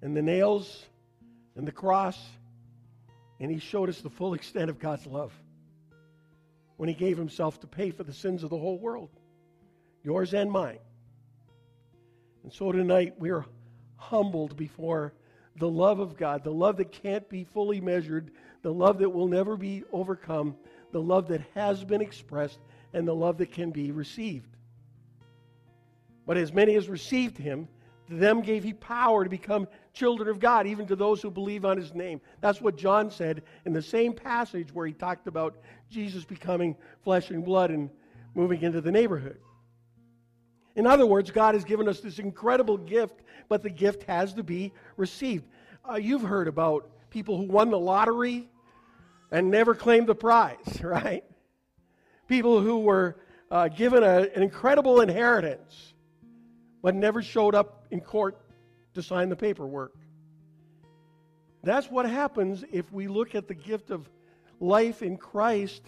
and 0.01 0.17
the 0.17 0.23
nails 0.23 0.85
and 1.57 1.67
the 1.67 1.73
cross, 1.73 2.19
and 3.41 3.51
he 3.51 3.59
showed 3.59 3.89
us 3.89 4.01
the 4.01 4.11
full 4.11 4.35
extent 4.35 4.71
of 4.71 4.79
God's 4.79 5.07
love 5.07 5.33
when 6.77 6.89
he 6.89 6.95
gave 6.95 7.19
himself 7.19 7.61
to 7.61 7.67
pay 7.67 7.91
for 7.91 8.05
the 8.05 8.12
sins 8.12 8.43
of 8.45 8.51
the 8.51 8.59
whole 8.59 8.79
world, 8.79 9.11
yours 10.05 10.33
and 10.33 10.51
mine. 10.51 10.79
And 12.45 12.53
so 12.53 12.73
tonight 12.73 13.15
we 13.19 13.31
are 13.31 13.45
humbled 13.97 14.57
before 14.57 15.12
the 15.56 15.68
love 15.68 16.00
of 16.00 16.16
God, 16.16 16.44
the 16.44 16.52
love 16.52 16.76
that 16.78 16.92
can't 16.92 17.28
be 17.28 17.44
fully 17.44 17.80
measured, 17.80 18.30
the 18.62 18.73
love 18.73 18.99
that 18.99 19.11
will 19.11 19.28
never 19.28 19.56
be 19.56 19.85
overcome, 19.92 20.56
the 20.92 21.00
love 21.00 21.28
that 21.28 21.42
has 21.54 21.85
been 21.85 22.00
expressed, 22.00 22.59
and 22.94 23.06
the 23.06 23.14
love 23.14 23.38
that 23.38 23.52
can 23.52 23.71
be 23.71 23.90
received. 23.90 24.56
But 26.26 26.37
as 26.37 26.52
many 26.52 26.76
as 26.76 26.88
received 26.88 27.37
him, 27.37 27.68
to 28.09 28.14
them 28.14 28.40
gave 28.42 28.64
he 28.64 28.73
power 28.73 29.25
to 29.25 29.30
become 29.30 29.68
children 29.92 30.28
of 30.28 30.40
God, 30.40 30.66
even 30.66 30.87
to 30.87 30.97
those 30.97 31.23
who 31.23 31.30
believe 31.30 31.64
on 31.64 31.76
his 31.76 31.94
name. 31.94 32.21
That's 32.40 32.61
what 32.61 32.76
John 32.76 33.11
said 33.11 33.42
in 33.64 33.73
the 33.73 33.82
same 33.82 34.12
passage 34.12 34.73
where 34.73 34.87
he 34.87 34.92
talked 34.92 35.26
about 35.26 35.56
Jesus 35.90 36.25
becoming 36.25 36.76
flesh 37.04 37.30
and 37.30 37.44
blood 37.44 37.71
and 37.71 37.90
moving 38.35 38.62
into 38.62 38.80
the 38.80 38.92
neighborhood. 38.92 39.38
In 40.75 40.87
other 40.87 41.07
words, 41.07 41.31
God 41.31 41.55
has 41.55 41.64
given 41.64 41.88
us 41.88 42.00
this 42.00 42.19
incredible 42.19 42.79
gift, 42.79 43.21
but 43.49 43.62
the 43.62 43.71
gift 43.71 44.05
has 44.05 44.33
to 44.35 44.43
be 44.43 44.73
received. 44.97 45.45
Uh, 45.88 45.97
you've 45.97 46.23
heard 46.23 46.49
about 46.49 46.88
people 47.11 47.37
who 47.37 47.45
won 47.45 47.71
the 47.71 47.79
lottery 47.79 48.49
and 49.31 49.50
never 49.50 49.75
claimed 49.75 50.07
the 50.07 50.14
prize, 50.14 50.81
right? 50.83 51.25
People 52.29 52.61
who 52.61 52.81
were 52.81 53.17
uh, 53.50 53.69
given 53.69 54.02
a, 54.02 54.29
an 54.35 54.43
incredible 54.43 55.00
inheritance, 55.00 55.93
but 56.83 56.95
never 56.95 57.23
showed 57.23 57.55
up 57.55 57.87
in 57.91 58.00
court 58.00 58.38
to 58.95 59.02
sign 59.02 59.29
the 59.29 59.37
paperwork. 59.37 59.95
That's 61.62 61.91
what 61.91 62.09
happens 62.09 62.64
if 62.73 62.91
we 62.93 63.09
look 63.09 63.35
at 63.35 63.47
the 63.47 63.55
gift 63.55 63.91
of 63.91 64.09
life 64.59 65.02
in 65.02 65.17
Christ 65.17 65.83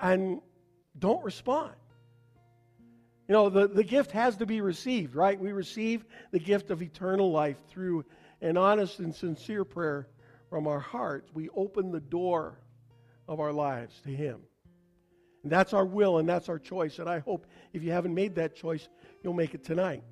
and 0.00 0.40
don't 0.98 1.22
respond. 1.22 1.72
You 3.32 3.38
know, 3.38 3.48
the, 3.48 3.66
the 3.66 3.82
gift 3.82 4.10
has 4.10 4.36
to 4.36 4.44
be 4.44 4.60
received, 4.60 5.14
right? 5.14 5.40
We 5.40 5.52
receive 5.52 6.04
the 6.32 6.38
gift 6.38 6.70
of 6.70 6.82
eternal 6.82 7.32
life 7.32 7.56
through 7.70 8.04
an 8.42 8.58
honest 8.58 8.98
and 8.98 9.14
sincere 9.14 9.64
prayer 9.64 10.06
from 10.50 10.66
our 10.66 10.78
hearts. 10.78 11.30
We 11.32 11.48
open 11.56 11.92
the 11.92 12.00
door 12.00 12.60
of 13.26 13.40
our 13.40 13.50
lives 13.50 13.98
to 14.04 14.10
Him. 14.10 14.40
And 15.44 15.50
that's 15.50 15.72
our 15.72 15.86
will 15.86 16.18
and 16.18 16.28
that's 16.28 16.50
our 16.50 16.58
choice. 16.58 16.98
And 16.98 17.08
I 17.08 17.20
hope 17.20 17.46
if 17.72 17.82
you 17.82 17.90
haven't 17.90 18.12
made 18.12 18.34
that 18.34 18.54
choice, 18.54 18.86
you'll 19.22 19.32
make 19.32 19.54
it 19.54 19.64
tonight. 19.64 20.02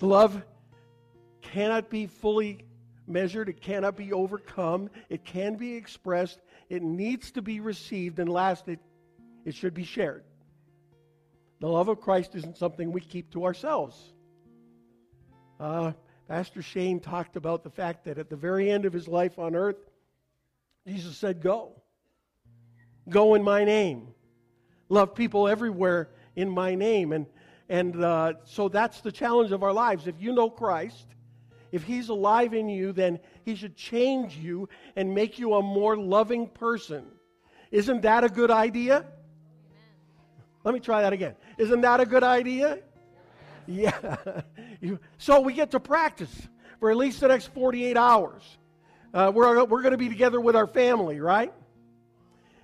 Love 0.00 0.42
cannot 1.42 1.90
be 1.90 2.08
fully 2.08 2.64
measured, 3.06 3.48
it 3.48 3.60
cannot 3.60 3.94
be 3.94 4.12
overcome, 4.12 4.90
it 5.08 5.24
can 5.24 5.54
be 5.54 5.76
expressed, 5.76 6.40
it 6.68 6.82
needs 6.82 7.30
to 7.30 7.40
be 7.40 7.60
received, 7.60 8.18
and 8.18 8.28
last, 8.28 8.66
it, 8.66 8.80
it 9.44 9.54
should 9.54 9.74
be 9.74 9.84
shared. 9.84 10.24
The 11.60 11.68
love 11.68 11.88
of 11.88 12.00
Christ 12.00 12.34
isn't 12.34 12.56
something 12.56 12.90
we 12.90 13.02
keep 13.02 13.30
to 13.32 13.44
ourselves. 13.44 14.12
Uh, 15.58 15.92
Pastor 16.26 16.62
Shane 16.62 17.00
talked 17.00 17.36
about 17.36 17.62
the 17.62 17.70
fact 17.70 18.04
that 18.04 18.16
at 18.16 18.30
the 18.30 18.36
very 18.36 18.70
end 18.70 18.86
of 18.86 18.92
his 18.92 19.06
life 19.06 19.38
on 19.38 19.54
earth, 19.54 19.90
Jesus 20.86 21.16
said, 21.16 21.42
Go. 21.42 21.72
Go 23.08 23.34
in 23.34 23.42
my 23.42 23.64
name. 23.64 24.08
Love 24.88 25.14
people 25.14 25.48
everywhere 25.48 26.10
in 26.36 26.48
my 26.48 26.74
name. 26.74 27.12
And, 27.12 27.26
and 27.68 28.02
uh, 28.02 28.34
so 28.44 28.68
that's 28.68 29.00
the 29.02 29.12
challenge 29.12 29.52
of 29.52 29.62
our 29.62 29.72
lives. 29.72 30.06
If 30.06 30.14
you 30.18 30.32
know 30.32 30.48
Christ, 30.48 31.06
if 31.72 31.82
he's 31.82 32.08
alive 32.08 32.54
in 32.54 32.68
you, 32.68 32.92
then 32.92 33.18
he 33.44 33.54
should 33.54 33.76
change 33.76 34.36
you 34.36 34.68
and 34.96 35.14
make 35.14 35.38
you 35.38 35.54
a 35.54 35.62
more 35.62 35.96
loving 35.96 36.48
person. 36.48 37.04
Isn't 37.70 38.02
that 38.02 38.24
a 38.24 38.28
good 38.28 38.50
idea? 38.50 39.04
Let 40.64 40.74
me 40.74 40.80
try 40.80 41.02
that 41.02 41.12
again. 41.12 41.34
Isn't 41.58 41.80
that 41.80 42.00
a 42.00 42.06
good 42.06 42.22
idea? 42.22 42.78
Yeah. 43.66 44.40
so 45.18 45.40
we 45.40 45.54
get 45.54 45.70
to 45.72 45.80
practice 45.80 46.48
for 46.80 46.90
at 46.90 46.96
least 46.96 47.20
the 47.20 47.28
next 47.28 47.52
48 47.54 47.96
hours. 47.96 48.42
Uh, 49.12 49.32
we're 49.34 49.64
we're 49.64 49.82
going 49.82 49.92
to 49.92 49.98
be 49.98 50.08
together 50.08 50.40
with 50.40 50.54
our 50.54 50.66
family, 50.66 51.20
right? 51.20 51.52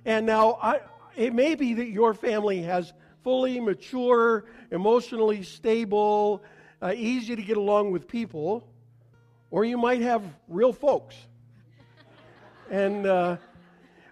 And 0.05 0.27
now 0.27 0.59
I, 0.63 0.81
it 1.17 1.35
may 1.35 1.55
be 1.55 1.75
that 1.75 1.89
your 1.89 2.15
family 2.15 2.63
has 2.63 2.93
fully 3.25 3.59
mature, 3.59 4.45
emotionally 4.71 5.43
stable, 5.43 6.45
uh, 6.81 6.93
easy 6.95 7.35
to 7.35 7.43
get 7.43 7.57
along 7.57 7.91
with 7.91 8.07
people, 8.07 8.69
or 9.51 9.65
you 9.65 9.77
might 9.79 10.03
have 10.03 10.23
real 10.47 10.73
folks. 10.73 11.17
and 12.71 13.07
uh, 13.07 13.37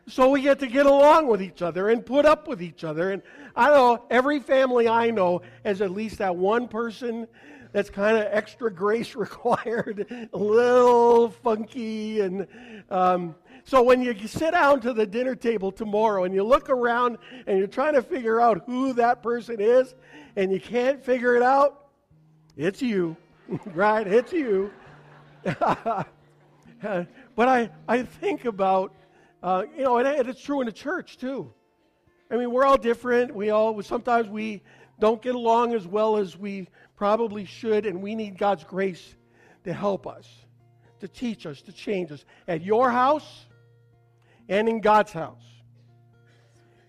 so 0.06 0.28
we 0.28 0.42
get 0.42 0.58
to 0.60 0.66
get 0.66 0.86
along 0.86 1.28
with 1.28 1.42
each 1.42 1.62
other 1.62 1.88
and 1.88 2.04
put 2.04 2.26
up 2.26 2.46
with 2.46 2.60
each 2.62 2.84
other. 2.84 3.12
And 3.12 3.22
I 3.56 3.68
know 3.68 4.04
every 4.10 4.40
family 4.40 4.88
I 4.88 5.10
know 5.10 5.42
has 5.64 5.80
at 5.80 5.90
least 5.90 6.18
that 6.18 6.36
one 6.36 6.68
person 6.68 7.26
that's 7.72 7.90
kind 7.90 8.16
of 8.16 8.26
extra 8.30 8.72
grace 8.72 9.14
required, 9.16 10.06
a 10.32 10.38
little 10.38 11.30
funky. 11.30 12.20
And 12.20 12.46
um, 12.90 13.34
so 13.64 13.82
when 13.82 14.02
you 14.02 14.14
sit 14.28 14.52
down 14.52 14.80
to 14.82 14.92
the 14.92 15.06
dinner 15.06 15.34
table 15.34 15.72
tomorrow 15.72 16.24
and 16.24 16.34
you 16.34 16.44
look 16.44 16.68
around 16.68 17.18
and 17.46 17.58
you're 17.58 17.66
trying 17.66 17.94
to 17.94 18.02
figure 18.02 18.40
out 18.40 18.62
who 18.66 18.92
that 18.94 19.22
person 19.22 19.56
is 19.58 19.94
and 20.36 20.52
you 20.52 20.60
can't 20.60 21.02
figure 21.02 21.34
it 21.34 21.42
out, 21.42 21.88
it's 22.56 22.80
you, 22.80 23.16
right? 23.66 24.06
It's 24.06 24.32
you. 24.32 24.70
but 25.44 26.06
I, 27.38 27.70
I 27.88 28.02
think 28.02 28.44
about, 28.44 28.94
uh, 29.44 29.64
you 29.76 29.84
know, 29.84 29.98
and 29.98 30.26
it's 30.26 30.40
true 30.40 30.62
in 30.62 30.66
the 30.66 30.72
church 30.72 31.18
too. 31.18 31.52
I 32.30 32.38
mean, 32.38 32.50
we're 32.50 32.64
all 32.64 32.78
different. 32.78 33.34
We 33.34 33.50
all 33.50 33.80
sometimes 33.82 34.26
we 34.26 34.62
don't 34.98 35.20
get 35.20 35.34
along 35.34 35.74
as 35.74 35.86
well 35.86 36.16
as 36.16 36.34
we 36.34 36.66
probably 36.96 37.44
should, 37.44 37.84
and 37.84 38.02
we 38.02 38.14
need 38.14 38.38
God's 38.38 38.64
grace 38.64 39.14
to 39.64 39.74
help 39.74 40.06
us, 40.06 40.26
to 41.00 41.08
teach 41.08 41.44
us, 41.44 41.60
to 41.60 41.72
change 41.72 42.10
us 42.10 42.24
at 42.48 42.62
your 42.62 42.90
house 42.90 43.44
and 44.48 44.66
in 44.66 44.80
God's 44.80 45.12
house. 45.12 45.44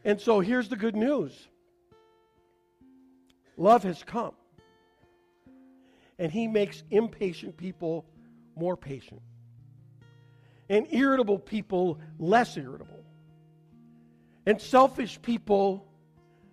And 0.05 0.21
so 0.21 0.39
here's 0.39 0.69
the 0.69 0.77
good 0.77 0.95
news 0.95 1.49
love 3.57 3.83
has 3.83 4.01
come, 4.01 4.35
and 6.17 6.31
He 6.31 6.47
makes 6.47 6.83
impatient 6.89 7.57
people 7.57 8.05
more 8.55 8.77
patient, 8.77 9.21
and 10.69 10.87
irritable 10.91 11.39
people 11.39 11.99
less 12.19 12.57
irritable 12.57 13.03
and 14.45 14.61
selfish 14.61 15.21
people 15.21 15.87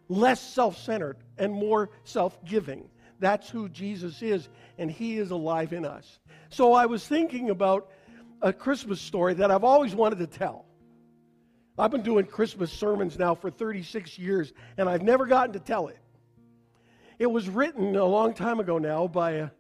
less 0.09 0.41
self 0.41 0.77
centered 0.79 1.17
and 1.39 1.53
more 1.53 1.91
self 2.05 2.43
giving. 2.45 2.89
That's 3.19 3.49
who 3.49 3.69
Jesus 3.69 4.21
is, 4.23 4.49
and 4.79 4.91
He 4.91 5.19
is 5.19 5.31
alive 5.31 5.73
in 5.73 5.85
us. 5.85 6.19
So 6.51 6.73
I 6.73 6.87
was 6.87 7.07
thinking 7.07 7.51
about 7.51 7.91
a 8.41 8.53
Christmas 8.53 9.01
story 9.01 9.35
that 9.35 9.51
I've 9.51 9.65
always 9.65 9.95
wanted 9.95 10.19
to 10.19 10.27
tell. 10.27 10.67
I've 11.79 11.91
been 11.91 12.03
doing 12.03 12.27
Christmas 12.27 12.71
sermons 12.71 13.19
now 13.19 13.35
for 13.35 13.51
36 13.51 14.19
years, 14.19 14.53
and 14.77 14.89
I've 14.89 15.03
never 15.03 15.27
gotten 15.27 15.53
to 15.55 15.61
tell 15.61 15.89
it. 15.89 15.99
It 17.19 17.31
was 17.31 17.49
written 17.49 17.97
a 17.97 18.05
long 18.05 18.35
time 18.35 18.61
ago 18.61 18.79
now 18.79 19.07
by 19.07 19.51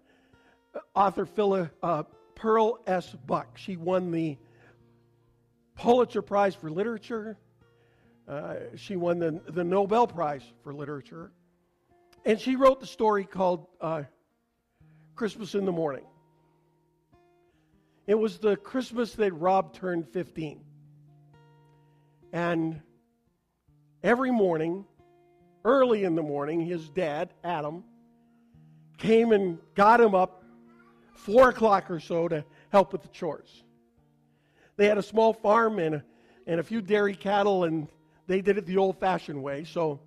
author 0.95 1.25
Phila, 1.25 1.71
uh, 1.83 2.03
Pearl 2.43 2.81
S. 2.89 3.15
Buck. 3.25 3.57
She 3.57 3.77
won 3.77 4.11
the 4.11 4.37
Pulitzer 5.77 6.23
Prize 6.23 6.57
for 6.57 6.73
Literature. 6.73 7.39
Uh, 8.27 8.55
she 8.75 8.97
won 8.97 9.21
the, 9.21 9.41
the 9.49 9.63
Nobel 9.63 10.09
Prize 10.09 10.43
for 10.65 10.75
Literature. 10.75 11.31
And 12.25 12.41
she 12.41 12.57
wrote 12.57 12.81
the 12.81 12.87
story 12.89 13.27
called 13.27 13.69
uh, 13.81 14.03
Christmas 15.15 15.55
in 15.55 15.65
the 15.65 15.71
Morning. 15.71 16.03
It 18.09 18.17
was 18.17 18.39
the 18.39 18.57
Christmas 18.57 19.13
that 19.13 19.33
Rob 19.35 19.73
turned 19.73 20.09
15. 20.09 20.65
And 22.33 22.83
every 24.03 24.33
morning, 24.33 24.85
early 25.65 26.03
in 26.03 26.17
the 26.17 26.25
morning, 26.25 26.61
his 26.61 26.91
dad, 26.91 27.33
Adam, 27.45 27.85
came 28.99 29.31
and 29.31 29.59
got 29.77 30.01
him 30.01 30.17
up 30.17 30.42
four 31.23 31.49
o'clock 31.51 31.91
or 31.91 32.01
so 32.01 32.29
to 32.29 32.45
help 32.71 32.93
with 32.93 33.03
the 33.03 33.09
chores. 33.09 33.63
They 34.77 34.87
had 34.87 34.99
a 34.99 35.03
small 35.03 35.33
farm 35.33 35.79
and 35.79 35.97
a, 35.97 36.05
and 36.47 36.59
a 36.59 36.63
few 36.63 36.81
dairy 36.81 37.15
cattle, 37.15 37.65
and 37.65 37.89
they 38.27 38.41
did 38.41 38.59
it 38.59 38.67
the 38.67 38.79
old 38.79 38.99
fashioned 38.99 39.43
way. 39.43 39.65
So 39.65 40.01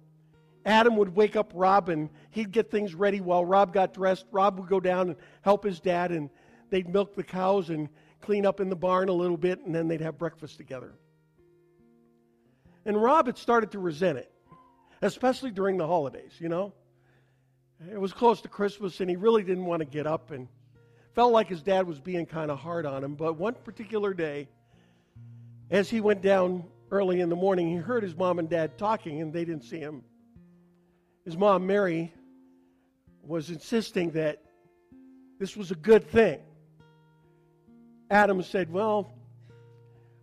Adam 0.66 0.98
would 0.98 1.16
wake 1.16 1.36
up 1.36 1.52
Rob 1.56 1.90
and 1.90 2.10
he'd 2.32 2.52
get 2.52 2.70
things 2.70 2.94
ready 2.94 3.22
while 3.22 3.46
Rob 3.46 3.74
got 3.74 3.94
dressed. 3.94 4.26
Rob 4.32 4.60
would 4.60 4.68
go 4.68 4.80
down 4.80 5.10
and 5.10 5.16
help 5.42 5.64
his 5.64 5.80
dad, 5.80 6.12
and 6.12 6.30
they'd 6.70 6.90
milk 6.90 7.16
the 7.16 7.24
cows 7.24 7.70
and 7.70 7.88
clean 8.22 8.46
up 8.46 8.60
in 8.60 8.70
the 8.70 8.76
barn 8.76 9.08
a 9.08 9.14
little 9.14 9.38
bit, 9.38 9.64
and 9.66 9.74
then 9.74 9.88
they'd 9.88 10.02
have 10.02 10.18
breakfast 10.18 10.58
together. 10.58 10.94
And 12.86 13.02
Rob 13.02 13.28
had 13.28 13.38
started 13.38 13.72
to 13.72 13.80
resent 13.80 14.18
it, 14.18 14.32
especially 15.02 15.52
during 15.52 15.78
the 15.78 15.88
holidays, 15.88 16.34
you 16.40 16.50
know? 16.50 16.74
It 17.92 18.00
was 18.00 18.14
close 18.14 18.42
to 18.42 18.48
Christmas, 18.48 19.00
and 19.00 19.10
he 19.10 19.16
really 19.16 19.44
didn't 19.44 19.66
want 19.66 19.80
to 19.80 19.86
get 19.86 20.08
up 20.08 20.32
and 20.32 20.48
felt 21.16 21.32
like 21.32 21.48
his 21.48 21.64
dad 21.64 21.88
was 21.88 22.00
being 22.00 22.26
kind 22.26 22.52
of 22.52 22.60
hard 22.60 22.86
on 22.86 23.04
him. 23.04 23.16
But 23.16 23.38
one 23.38 23.54
particular 23.54 24.14
day, 24.14 24.50
as 25.72 25.90
he 25.90 26.02
went 26.02 26.22
down 26.22 26.66
early 26.92 27.22
in 27.22 27.30
the 27.30 27.36
morning, 27.36 27.70
he 27.70 27.78
heard 27.78 28.04
his 28.04 28.16
mom 28.16 28.38
and 28.38 28.50
dad 28.50 28.78
talking, 28.78 29.22
and 29.22 29.34
they 29.34 29.46
didn't 29.46 29.64
see 29.64 29.80
him. 29.80 30.04
His 31.24 31.38
mom, 31.38 31.66
Mary, 31.66 32.14
was 33.24 33.50
insisting 33.50 34.12
that 34.12 34.44
this 35.40 35.56
was 35.56 35.72
a 35.72 35.76
good 35.76 36.08
thing. 36.12 36.40
Adam 38.12 38.44
said, 38.44 38.72
Well, 38.72 39.12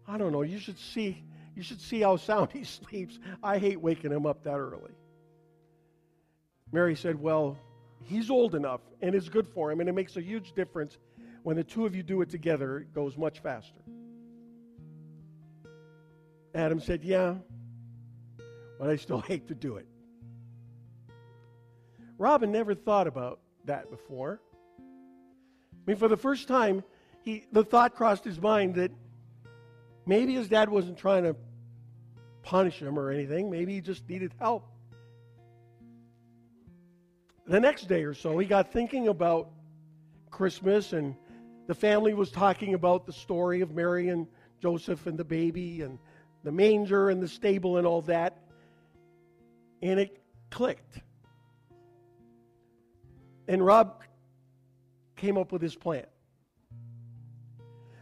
I 0.06 0.18
don't 0.18 0.30
know, 0.30 0.42
you 0.42 0.58
should 0.58 0.78
see 0.78 1.25
you 1.54 1.62
should 1.62 1.80
see 1.80 2.00
how 2.00 2.16
sound 2.16 2.50
he 2.52 2.64
sleeps. 2.64 3.18
I 3.42 3.58
hate 3.58 3.80
waking 3.80 4.12
him 4.12 4.26
up 4.26 4.44
that 4.44 4.56
early. 4.56 4.92
Mary 6.70 6.96
said, 6.96 7.20
Well, 7.20 7.58
he's 8.04 8.30
old 8.30 8.54
enough 8.54 8.80
and 9.00 9.14
it's 9.14 9.28
good 9.28 9.49
for 9.49 9.71
him, 9.71 9.80
and 9.80 9.88
it 9.88 9.92
makes 9.92 10.16
a 10.16 10.23
huge 10.23 10.52
difference 10.52 10.99
when 11.42 11.56
the 11.56 11.64
two 11.64 11.87
of 11.87 11.97
you 11.97 12.02
do 12.02 12.23
it 12.23 12.30
together, 12.30 12.78
it 12.78 12.94
goes 12.94 13.16
much 13.16 13.40
faster. 13.40 13.80
Adam 16.54 16.80
said, 16.80 17.02
Yeah, 17.02 17.35
but 18.78 18.90
I 18.90 18.97
still 18.97 19.21
hate 19.28 19.49
to 19.49 19.54
do 19.54 19.76
it. 19.76 19.87
Robin 22.18 22.52
never 22.52 22.75
thought 22.75 23.06
about 23.06 23.40
that 23.64 23.90
before. 23.90 24.40
I 24.78 24.82
mean, 25.87 25.97
for 25.97 26.09
the 26.09 26.16
first 26.16 26.47
time, 26.47 26.85
he, 27.23 27.47
the 27.50 27.64
thought 27.64 27.94
crossed 27.94 28.25
his 28.25 28.40
mind 28.40 28.76
that 28.76 28.92
maybe 30.06 30.35
his 30.35 30.49
dad 30.49 30.68
wasn't 30.68 30.99
trying 30.99 31.25
to 31.25 31.35
punish 32.42 32.78
him 32.78 32.99
or 32.99 33.11
anything. 33.11 33.50
Maybe 33.50 33.75
he 33.75 33.80
just 33.80 34.09
needed 34.09 34.32
help. 34.38 34.72
The 37.52 37.61
next 37.61 37.87
day 37.87 38.04
or 38.04 38.15
so, 38.15 38.38
he 38.38 38.47
got 38.47 38.73
thinking 38.73 39.08
about 39.08 39.50
Christmas, 40.30 40.95
and 40.95 41.15
the 41.67 41.75
family 41.75 42.15
was 42.15 42.30
talking 42.30 42.73
about 42.73 43.04
the 43.04 43.12
story 43.12 43.60
of 43.60 43.73
Mary 43.73 44.08
and 44.08 44.26
Joseph 44.62 45.06
and 45.06 45.19
the 45.19 45.25
baby 45.25 45.82
and 45.82 45.99
the 46.45 46.50
manger 46.50 47.10
and 47.10 47.23
the 47.23 47.28
stable 47.28 47.76
and 47.76 47.86
all 47.86 48.00
that. 48.02 48.38
And 49.82 50.00
it 50.00 50.19
clicked. 50.49 51.00
And 53.47 53.62
Rob 53.62 54.02
came 55.17 55.36
up 55.36 55.52
with 55.52 55.60
his 55.60 55.76
plan. 55.76 56.06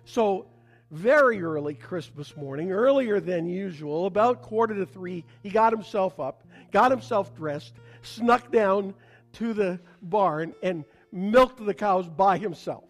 So, 0.05 0.47
very 0.93 1.43
early 1.43 1.75
Christmas 1.75 2.37
morning, 2.37 2.71
earlier 2.71 3.19
than 3.19 3.47
usual, 3.47 4.07
about 4.07 4.43
quarter 4.43 4.77
to 4.77 4.87
three, 4.87 5.25
he 5.43 5.51
got 5.51 5.73
himself 5.73 6.21
up, 6.21 6.45
got 6.71 6.93
himself 6.93 7.35
dressed, 7.35 7.75
snuck 8.03 8.53
down 8.53 8.95
to 9.35 9.53
the 9.53 9.81
barn, 10.03 10.55
and 10.63 10.85
milked 11.13 11.65
the 11.65 11.75
cows 11.75 12.09
by 12.09 12.39
himself. 12.39 12.85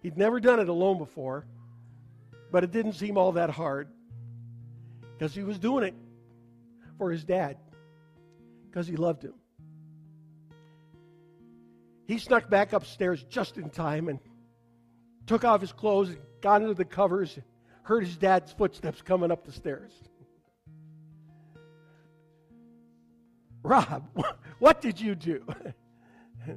He'd 0.00 0.16
never 0.16 0.40
done 0.40 0.60
it 0.60 0.68
alone 0.68 0.98
before, 0.98 1.46
but 2.52 2.64
it 2.64 2.70
didn't 2.70 2.92
seem 2.92 3.18
all 3.18 3.32
that 3.32 3.50
hard 3.50 3.88
because 5.12 5.34
he 5.34 5.42
was 5.42 5.58
doing 5.58 5.84
it 5.84 5.94
for 6.98 7.10
his 7.10 7.24
dad 7.24 7.56
because 8.68 8.86
he 8.86 8.96
loved 8.96 9.24
him. 9.24 9.34
He 12.06 12.18
snuck 12.18 12.48
back 12.48 12.72
upstairs 12.72 13.24
just 13.24 13.56
in 13.56 13.70
time 13.70 14.08
and 14.08 14.20
took 15.26 15.44
off 15.44 15.60
his 15.60 15.72
clothes 15.72 16.10
and 16.10 16.18
got 16.40 16.62
under 16.62 16.74
the 16.74 16.84
covers, 16.84 17.34
and 17.34 17.44
heard 17.82 18.04
his 18.04 18.16
dad's 18.16 18.52
footsteps 18.52 19.02
coming 19.02 19.32
up 19.32 19.44
the 19.44 19.52
stairs. 19.52 19.92
Rob, 23.66 24.08
what 24.60 24.80
did 24.80 25.00
you 25.00 25.16
do? 25.16 25.44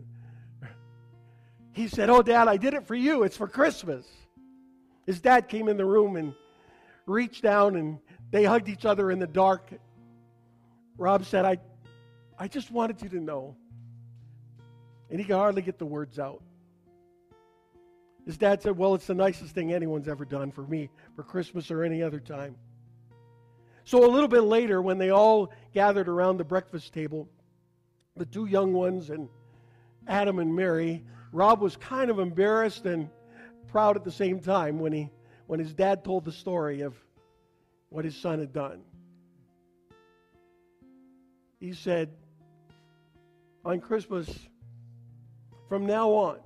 he 1.74 1.88
said, 1.88 2.12
Oh, 2.12 2.22
Dad, 2.22 2.48
I 2.48 2.58
did 2.58 2.76
it 2.76 2.86
for 2.86 2.94
you. 2.94 3.24
It's 3.24 3.36
for 3.36 3.48
Christmas. 3.48 4.06
His 5.08 5.20
dad 5.20 5.50
came 5.50 5.68
in 5.70 5.78
the 5.78 5.86
room 5.86 6.18
and 6.18 6.36
reached 7.08 7.42
down 7.42 7.78
and 7.78 7.98
they 8.30 8.44
hugged 8.44 8.70
each 8.70 8.86
other 8.86 9.10
in 9.10 9.18
the 9.18 9.26
dark. 9.26 9.72
Rob 11.00 11.26
said, 11.26 11.46
I, 11.46 11.58
I 12.38 12.48
just 12.48 12.70
wanted 12.70 13.02
you 13.02 13.10
to 13.10 13.20
know. 13.20 13.56
And 15.10 15.20
he 15.20 15.26
could 15.26 15.36
hardly 15.36 15.64
get 15.64 15.80
the 15.80 15.88
words 15.88 16.20
out. 16.20 16.44
His 18.28 18.38
dad 18.38 18.62
said, 18.62 18.78
Well, 18.78 18.94
it's 18.94 19.08
the 19.08 19.16
nicest 19.16 19.56
thing 19.56 19.74
anyone's 19.74 20.08
ever 20.08 20.26
done 20.26 20.52
for 20.52 20.62
me 20.62 20.92
for 21.16 21.24
Christmas 21.24 21.72
or 21.72 21.84
any 21.84 22.04
other 22.04 22.20
time. 22.20 22.56
So 23.90 24.06
a 24.06 24.12
little 24.12 24.28
bit 24.28 24.42
later, 24.44 24.84
when 24.84 25.00
they 25.00 25.10
all 25.10 25.52
gathered 25.74 26.08
around 26.08 26.38
the 26.38 26.44
breakfast 26.44 26.94
table, 26.94 27.28
the 28.16 28.26
two 28.28 28.46
young 28.46 28.72
ones 28.72 29.10
and 29.10 29.28
Adam 30.08 30.38
and 30.38 30.56
Mary, 30.56 31.04
Rob 31.32 31.60
was 31.60 31.76
kind 31.76 32.12
of 32.12 32.20
embarrassed 32.20 32.86
and 32.86 33.10
proud 33.68 33.98
at 33.98 34.04
the 34.04 34.12
same 34.12 34.42
time 34.42 34.78
when 34.78 34.94
he 34.94 35.10
when 35.48 35.60
his 35.60 35.74
dad 35.74 36.04
told 36.04 36.24
the 36.24 36.32
story 36.32 36.82
of 36.82 36.94
what 37.90 38.06
his 38.06 38.16
son 38.16 38.38
had 38.38 38.54
done. 38.54 38.84
He 41.60 41.74
said, 41.74 42.10
On 43.66 43.80
Christmas, 43.80 44.30
from 45.68 45.88
now 45.88 46.12
on, 46.12 46.38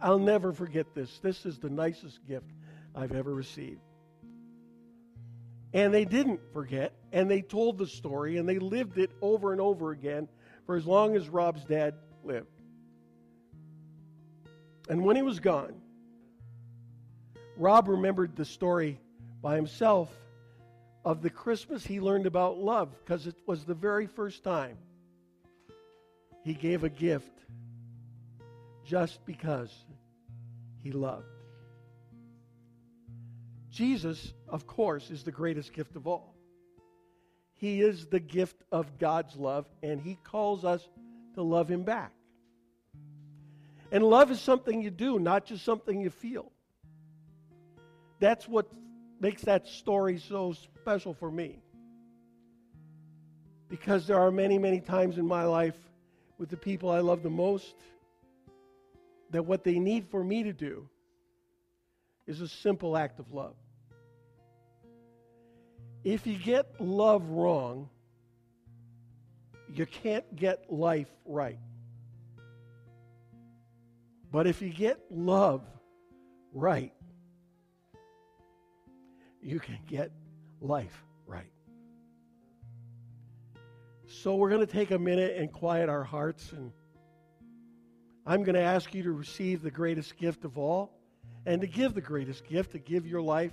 I'll 0.00 0.18
never 0.18 0.52
forget 0.52 0.96
this. 0.96 1.20
This 1.22 1.46
is 1.46 1.60
the 1.60 1.70
nicest 1.70 2.26
gift 2.26 2.50
I've 2.92 3.12
ever 3.12 3.32
received. 3.32 3.82
And 5.72 5.92
they 5.92 6.04
didn't 6.04 6.40
forget, 6.52 6.92
and 7.12 7.30
they 7.30 7.42
told 7.42 7.78
the 7.78 7.86
story, 7.86 8.38
and 8.38 8.48
they 8.48 8.58
lived 8.58 8.98
it 8.98 9.10
over 9.20 9.52
and 9.52 9.60
over 9.60 9.90
again 9.90 10.28
for 10.66 10.76
as 10.76 10.86
long 10.86 11.14
as 11.14 11.28
Rob's 11.28 11.64
dad 11.64 11.94
lived. 12.24 12.46
And 14.88 15.04
when 15.04 15.16
he 15.16 15.22
was 15.22 15.40
gone, 15.40 15.74
Rob 17.58 17.88
remembered 17.88 18.36
the 18.36 18.44
story 18.44 18.98
by 19.42 19.56
himself 19.56 20.08
of 21.04 21.22
the 21.22 21.30
Christmas 21.30 21.84
he 21.84 22.00
learned 22.00 22.26
about 22.26 22.58
love 22.58 22.90
because 23.04 23.26
it 23.26 23.36
was 23.46 23.64
the 23.64 23.74
very 23.74 24.06
first 24.06 24.44
time 24.44 24.76
he 26.44 26.54
gave 26.54 26.84
a 26.84 26.88
gift 26.88 27.32
just 28.84 29.24
because 29.26 29.84
he 30.82 30.92
loved. 30.92 31.37
Jesus, 33.78 34.34
of 34.48 34.66
course, 34.66 35.08
is 35.08 35.22
the 35.22 35.30
greatest 35.30 35.72
gift 35.72 35.94
of 35.94 36.08
all. 36.08 36.34
He 37.54 37.80
is 37.80 38.06
the 38.06 38.18
gift 38.18 38.60
of 38.72 38.98
God's 38.98 39.36
love, 39.36 39.66
and 39.84 40.00
He 40.00 40.18
calls 40.24 40.64
us 40.64 40.82
to 41.34 41.42
love 41.42 41.70
Him 41.70 41.84
back. 41.84 42.12
And 43.92 44.02
love 44.02 44.32
is 44.32 44.40
something 44.40 44.82
you 44.82 44.90
do, 44.90 45.20
not 45.20 45.46
just 45.46 45.64
something 45.64 46.00
you 46.00 46.10
feel. 46.10 46.50
That's 48.18 48.48
what 48.48 48.66
makes 49.20 49.42
that 49.42 49.68
story 49.68 50.18
so 50.18 50.54
special 50.54 51.14
for 51.14 51.30
me. 51.30 51.62
Because 53.68 54.08
there 54.08 54.18
are 54.18 54.32
many, 54.32 54.58
many 54.58 54.80
times 54.80 55.18
in 55.18 55.26
my 55.28 55.44
life 55.44 55.78
with 56.36 56.48
the 56.48 56.56
people 56.56 56.90
I 56.90 56.98
love 56.98 57.22
the 57.22 57.30
most 57.30 57.76
that 59.30 59.46
what 59.46 59.62
they 59.62 59.78
need 59.78 60.08
for 60.08 60.24
me 60.24 60.42
to 60.42 60.52
do 60.52 60.88
is 62.26 62.40
a 62.40 62.48
simple 62.48 62.96
act 62.96 63.20
of 63.20 63.32
love. 63.32 63.54
If 66.08 66.26
you 66.26 66.38
get 66.38 66.80
love 66.80 67.28
wrong, 67.28 67.90
you 69.74 69.84
can't 69.84 70.24
get 70.34 70.72
life 70.72 71.10
right. 71.26 71.58
But 74.32 74.46
if 74.46 74.62
you 74.62 74.70
get 74.70 74.98
love 75.10 75.60
right, 76.54 76.94
you 79.42 79.60
can 79.60 79.78
get 79.86 80.10
life 80.62 81.04
right. 81.26 81.52
So 84.06 84.36
we're 84.36 84.48
going 84.48 84.66
to 84.66 84.72
take 84.72 84.90
a 84.92 84.98
minute 84.98 85.36
and 85.36 85.52
quiet 85.52 85.90
our 85.90 86.04
hearts 86.04 86.52
and 86.52 86.72
I'm 88.24 88.44
going 88.44 88.54
to 88.54 88.62
ask 88.62 88.94
you 88.94 89.02
to 89.02 89.12
receive 89.12 89.60
the 89.60 89.70
greatest 89.70 90.16
gift 90.16 90.46
of 90.46 90.56
all 90.56 90.90
and 91.44 91.60
to 91.60 91.66
give 91.66 91.92
the 91.92 92.00
greatest 92.00 92.46
gift, 92.46 92.72
to 92.72 92.78
give 92.78 93.06
your 93.06 93.20
life 93.20 93.52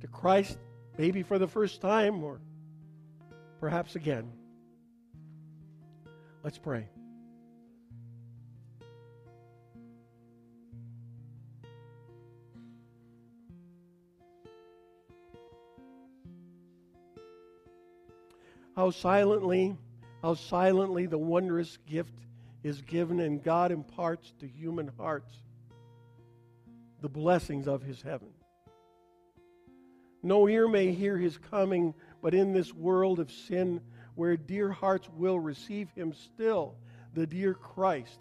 to 0.00 0.06
Christ, 0.06 0.56
maybe 1.00 1.22
for 1.22 1.38
the 1.38 1.48
first 1.48 1.80
time 1.80 2.22
or 2.22 2.38
perhaps 3.58 3.96
again. 3.96 4.30
Let's 6.44 6.58
pray. 6.58 6.88
How 18.76 18.90
silently, 18.90 19.78
how 20.20 20.34
silently 20.34 21.06
the 21.06 21.16
wondrous 21.16 21.78
gift 21.86 22.12
is 22.62 22.82
given, 22.82 23.20
and 23.20 23.42
God 23.42 23.72
imparts 23.72 24.34
to 24.40 24.46
human 24.46 24.90
hearts 24.98 25.32
the 27.00 27.08
blessings 27.08 27.66
of 27.66 27.80
his 27.80 28.02
heaven. 28.02 28.28
No 30.22 30.48
ear 30.48 30.68
may 30.68 30.92
hear 30.92 31.16
his 31.16 31.38
coming, 31.38 31.94
but 32.22 32.34
in 32.34 32.52
this 32.52 32.74
world 32.74 33.20
of 33.20 33.30
sin, 33.30 33.80
where 34.14 34.36
dear 34.36 34.70
hearts 34.70 35.08
will 35.16 35.38
receive 35.38 35.90
him 35.92 36.12
still, 36.12 36.74
the 37.14 37.26
dear 37.26 37.54
Christ 37.54 38.18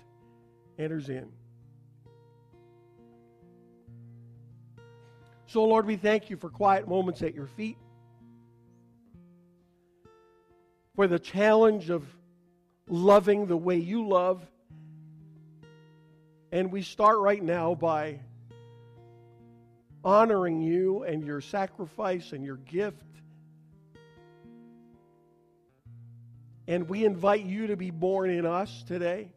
enters 0.78 1.10
in. 1.10 1.30
So, 5.48 5.66
Lord, 5.66 5.86
we 5.88 5.98
thank 5.98 6.30
you 6.30 6.38
for 6.38 6.50
quiet 6.50 6.88
moments 6.88 7.22
at 7.22 7.34
your 7.34 7.48
feet, 7.48 7.78
for 10.96 11.08
the 11.08 11.20
challenge 11.20 11.90
of 11.90 12.06
loving 12.88 13.48
the 13.48 13.58
way 13.58 13.78
you 13.78 14.08
love. 14.08 14.46
And 16.52 16.72
we 16.72 16.82
start 16.82 17.20
right 17.20 17.42
now 17.42 17.76
by 17.76 18.20
honoring 20.04 20.62
you 20.62 21.04
and 21.04 21.26
your 21.26 21.42
sacrifice 21.42 22.32
and 22.32 22.44
your 22.44 22.58
gift. 22.58 23.04
And 26.68 26.88
we 26.88 27.04
invite 27.04 27.46
you 27.46 27.68
to 27.68 27.76
be 27.76 27.90
born 27.90 28.30
in 28.30 28.46
us 28.46 28.84
today. 28.88 29.32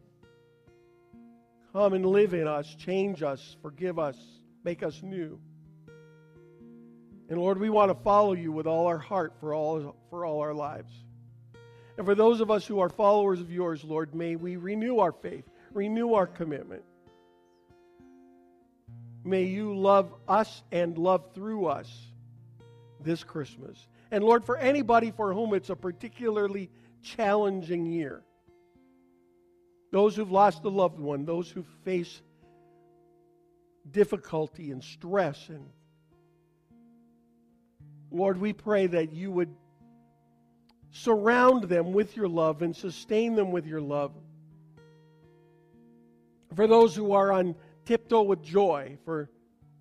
Come 1.72 1.94
and 1.94 2.04
live 2.04 2.34
in 2.34 2.46
us, 2.46 2.74
change 2.74 3.22
us, 3.22 3.56
forgive 3.62 3.98
us, 3.98 4.16
make 4.62 4.82
us 4.82 5.02
new. 5.02 5.40
And 7.30 7.40
Lord, 7.40 7.58
we 7.58 7.70
want 7.70 7.90
to 7.90 8.04
follow 8.04 8.34
you 8.34 8.52
with 8.52 8.66
all 8.66 8.86
our 8.86 8.98
heart 8.98 9.32
for 9.40 9.54
all, 9.54 9.96
for 10.10 10.26
all 10.26 10.40
our 10.40 10.52
lives. 10.52 10.92
And 11.96 12.04
for 12.04 12.14
those 12.14 12.40
of 12.42 12.50
us 12.50 12.66
who 12.66 12.80
are 12.80 12.90
followers 12.90 13.40
of 13.40 13.50
yours, 13.50 13.82
Lord, 13.84 14.14
may 14.14 14.36
we 14.36 14.56
renew 14.56 14.98
our 14.98 15.12
faith, 15.12 15.48
renew 15.72 16.12
our 16.12 16.26
commitment. 16.26 16.82
May 19.24 19.44
you 19.44 19.76
love 19.76 20.12
us 20.26 20.62
and 20.72 20.98
love 20.98 21.32
through 21.34 21.66
us 21.66 21.90
this 23.00 23.22
Christmas. 23.24 23.86
And 24.10 24.24
Lord, 24.24 24.44
for 24.44 24.56
anybody 24.56 25.10
for 25.10 25.32
whom 25.32 25.54
it's 25.54 25.70
a 25.70 25.76
particularly 25.76 26.70
challenging 27.02 27.86
year, 27.86 28.22
those 29.90 30.16
who've 30.16 30.30
lost 30.30 30.64
a 30.64 30.68
loved 30.68 30.98
one, 30.98 31.24
those 31.24 31.50
who 31.50 31.64
face 31.84 32.22
difficulty 33.90 34.70
and 34.70 34.82
stress 34.82 35.48
and 35.48 35.66
Lord, 38.12 38.38
we 38.38 38.52
pray 38.52 38.86
that 38.88 39.12
you 39.14 39.30
would 39.30 39.54
surround 40.90 41.64
them 41.64 41.92
with 41.94 42.14
your 42.14 42.28
love 42.28 42.60
and 42.60 42.76
sustain 42.76 43.34
them 43.34 43.50
with 43.50 43.66
your 43.66 43.80
love. 43.80 44.12
For 46.54 46.66
those 46.66 46.94
who 46.94 47.12
are 47.12 47.32
on 47.32 47.54
tiptoe 47.84 48.22
with 48.22 48.42
joy, 48.42 48.98
for 49.04 49.30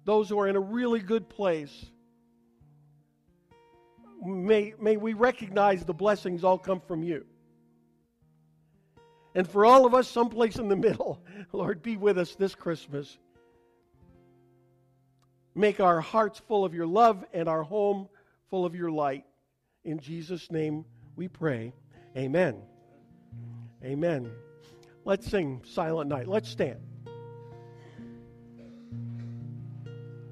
those 0.05 0.29
who 0.29 0.39
are 0.39 0.47
in 0.47 0.55
a 0.55 0.61
really 0.61 0.99
good 0.99 1.29
place, 1.29 1.85
may, 4.23 4.73
may 4.79 4.97
we 4.97 5.13
recognize 5.13 5.83
the 5.83 5.93
blessings 5.93 6.43
all 6.43 6.57
come 6.57 6.79
from 6.79 7.03
you. 7.03 7.25
And 9.33 9.47
for 9.47 9.65
all 9.65 9.85
of 9.85 9.93
us, 9.93 10.07
someplace 10.07 10.57
in 10.57 10.67
the 10.67 10.75
middle, 10.75 11.23
Lord, 11.53 11.81
be 11.81 11.97
with 11.97 12.17
us 12.17 12.35
this 12.35 12.53
Christmas. 12.53 13.17
Make 15.55 15.79
our 15.79 16.01
hearts 16.01 16.39
full 16.39 16.65
of 16.65 16.73
your 16.73 16.87
love 16.87 17.23
and 17.33 17.47
our 17.47 17.63
home 17.63 18.07
full 18.49 18.65
of 18.65 18.75
your 18.75 18.91
light. 18.91 19.25
In 19.83 19.99
Jesus' 19.99 20.51
name, 20.51 20.85
we 21.15 21.27
pray. 21.27 21.73
Amen. 22.15 22.61
Amen. 23.83 24.31
Let's 25.05 25.27
sing 25.27 25.61
Silent 25.65 26.09
Night. 26.09 26.27
Let's 26.27 26.49
stand. 26.49 26.90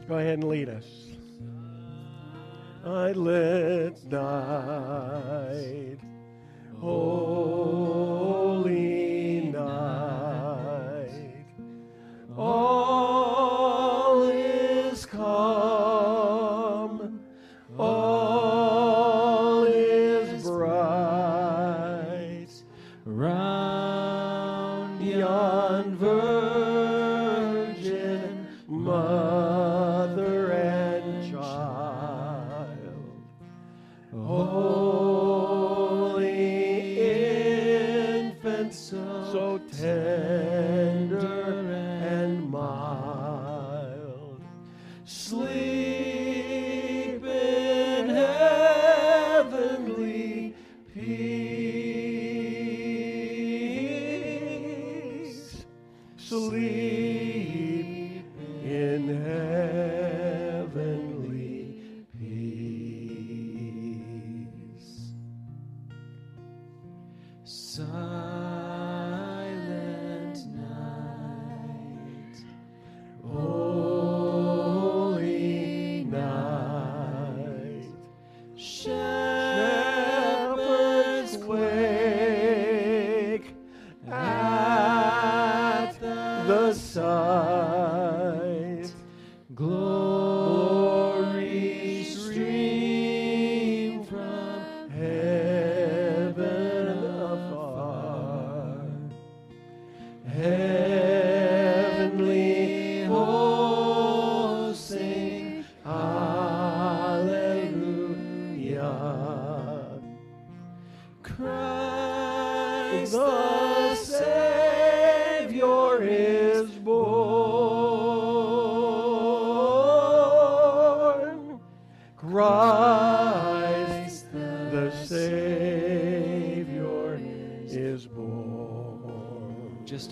Go 0.09 0.17
ahead 0.17 0.39
and 0.39 0.49
lead 0.49 0.69
us. 0.69 0.85
Silent 2.83 4.11
night, 4.11 5.99
holy 6.81 7.91
night, 9.51 11.45
all 12.35 13.08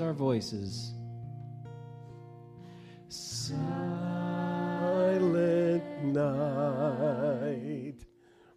our 0.08 0.14
voices. 0.14 0.94
Silent 3.10 3.64
night, 6.06 7.96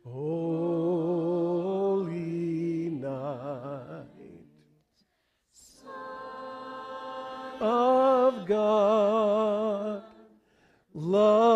holy 0.04 1.40
night 2.90 4.06
of 7.60 8.46
God, 8.46 10.04
love's 10.94 11.49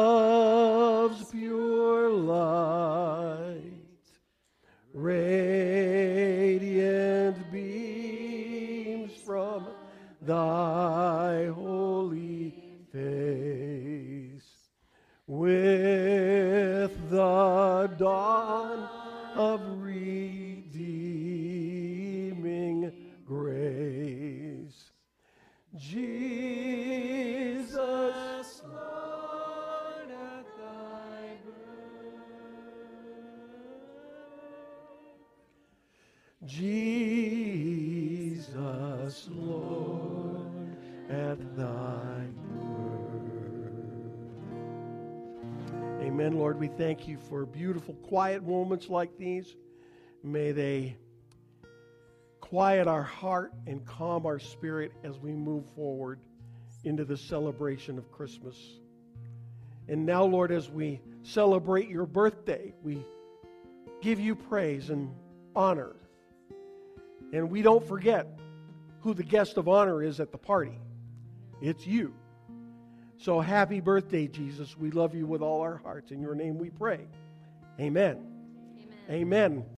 Jesus, 36.46 38.38
Lord, 39.30 40.76
at 41.09 41.57
thy 41.57 42.26
word. 42.54 43.04
Amen, 46.02 46.37
Lord. 46.37 46.59
We 46.61 46.68
thank 46.68 47.09
you 47.09 47.18
for 47.18 47.46
beautiful, 47.46 47.94
quiet 47.94 48.46
moments 48.46 48.88
like 48.88 49.16
these. 49.16 49.57
May 50.22 50.52
they 50.52 50.96
quiet 52.40 52.87
our 52.87 53.02
heart 53.02 53.52
and 53.66 53.85
calm 53.87 54.26
our 54.26 54.38
spirit 54.38 54.92
as 55.02 55.18
we 55.18 55.33
move 55.33 55.64
forward 55.74 56.20
into 56.85 57.04
the 57.04 57.16
celebration 57.16 57.96
of 57.96 58.12
Christmas. 58.12 58.57
And 59.88 60.04
now, 60.07 60.24
Lord, 60.24 60.52
as 60.52 60.70
we 60.70 61.00
celebrate 61.22 61.88
your 61.88 62.07
birthday, 62.07 62.74
we 62.83 63.04
give 64.02 64.20
you 64.20 64.35
praise 64.35 64.90
and 64.90 65.11
honor. 65.57 65.96
And 67.35 67.51
we 67.51 67.62
don't 67.62 67.85
forget 67.85 68.29
who 69.01 69.12
the 69.12 69.25
guest 69.25 69.57
of 69.57 69.68
honor 69.68 70.03
is 70.03 70.20
at 70.20 70.31
the 70.31 70.38
party 70.38 70.79
it's 71.61 71.87
you. 71.87 72.14
So 73.16 73.40
happy 73.40 73.81
birthday, 73.81 74.29
Jesus. 74.29 74.77
We 74.77 74.90
love 74.90 75.14
you 75.14 75.27
with 75.27 75.40
all 75.40 75.62
our 75.62 75.77
hearts. 75.77 76.11
In 76.11 76.20
your 76.20 76.35
name 76.35 76.59
we 76.59 76.68
pray. 76.68 77.07
Amen. 77.81 78.18
Amen. 79.09 79.11
Amen. 79.11 79.64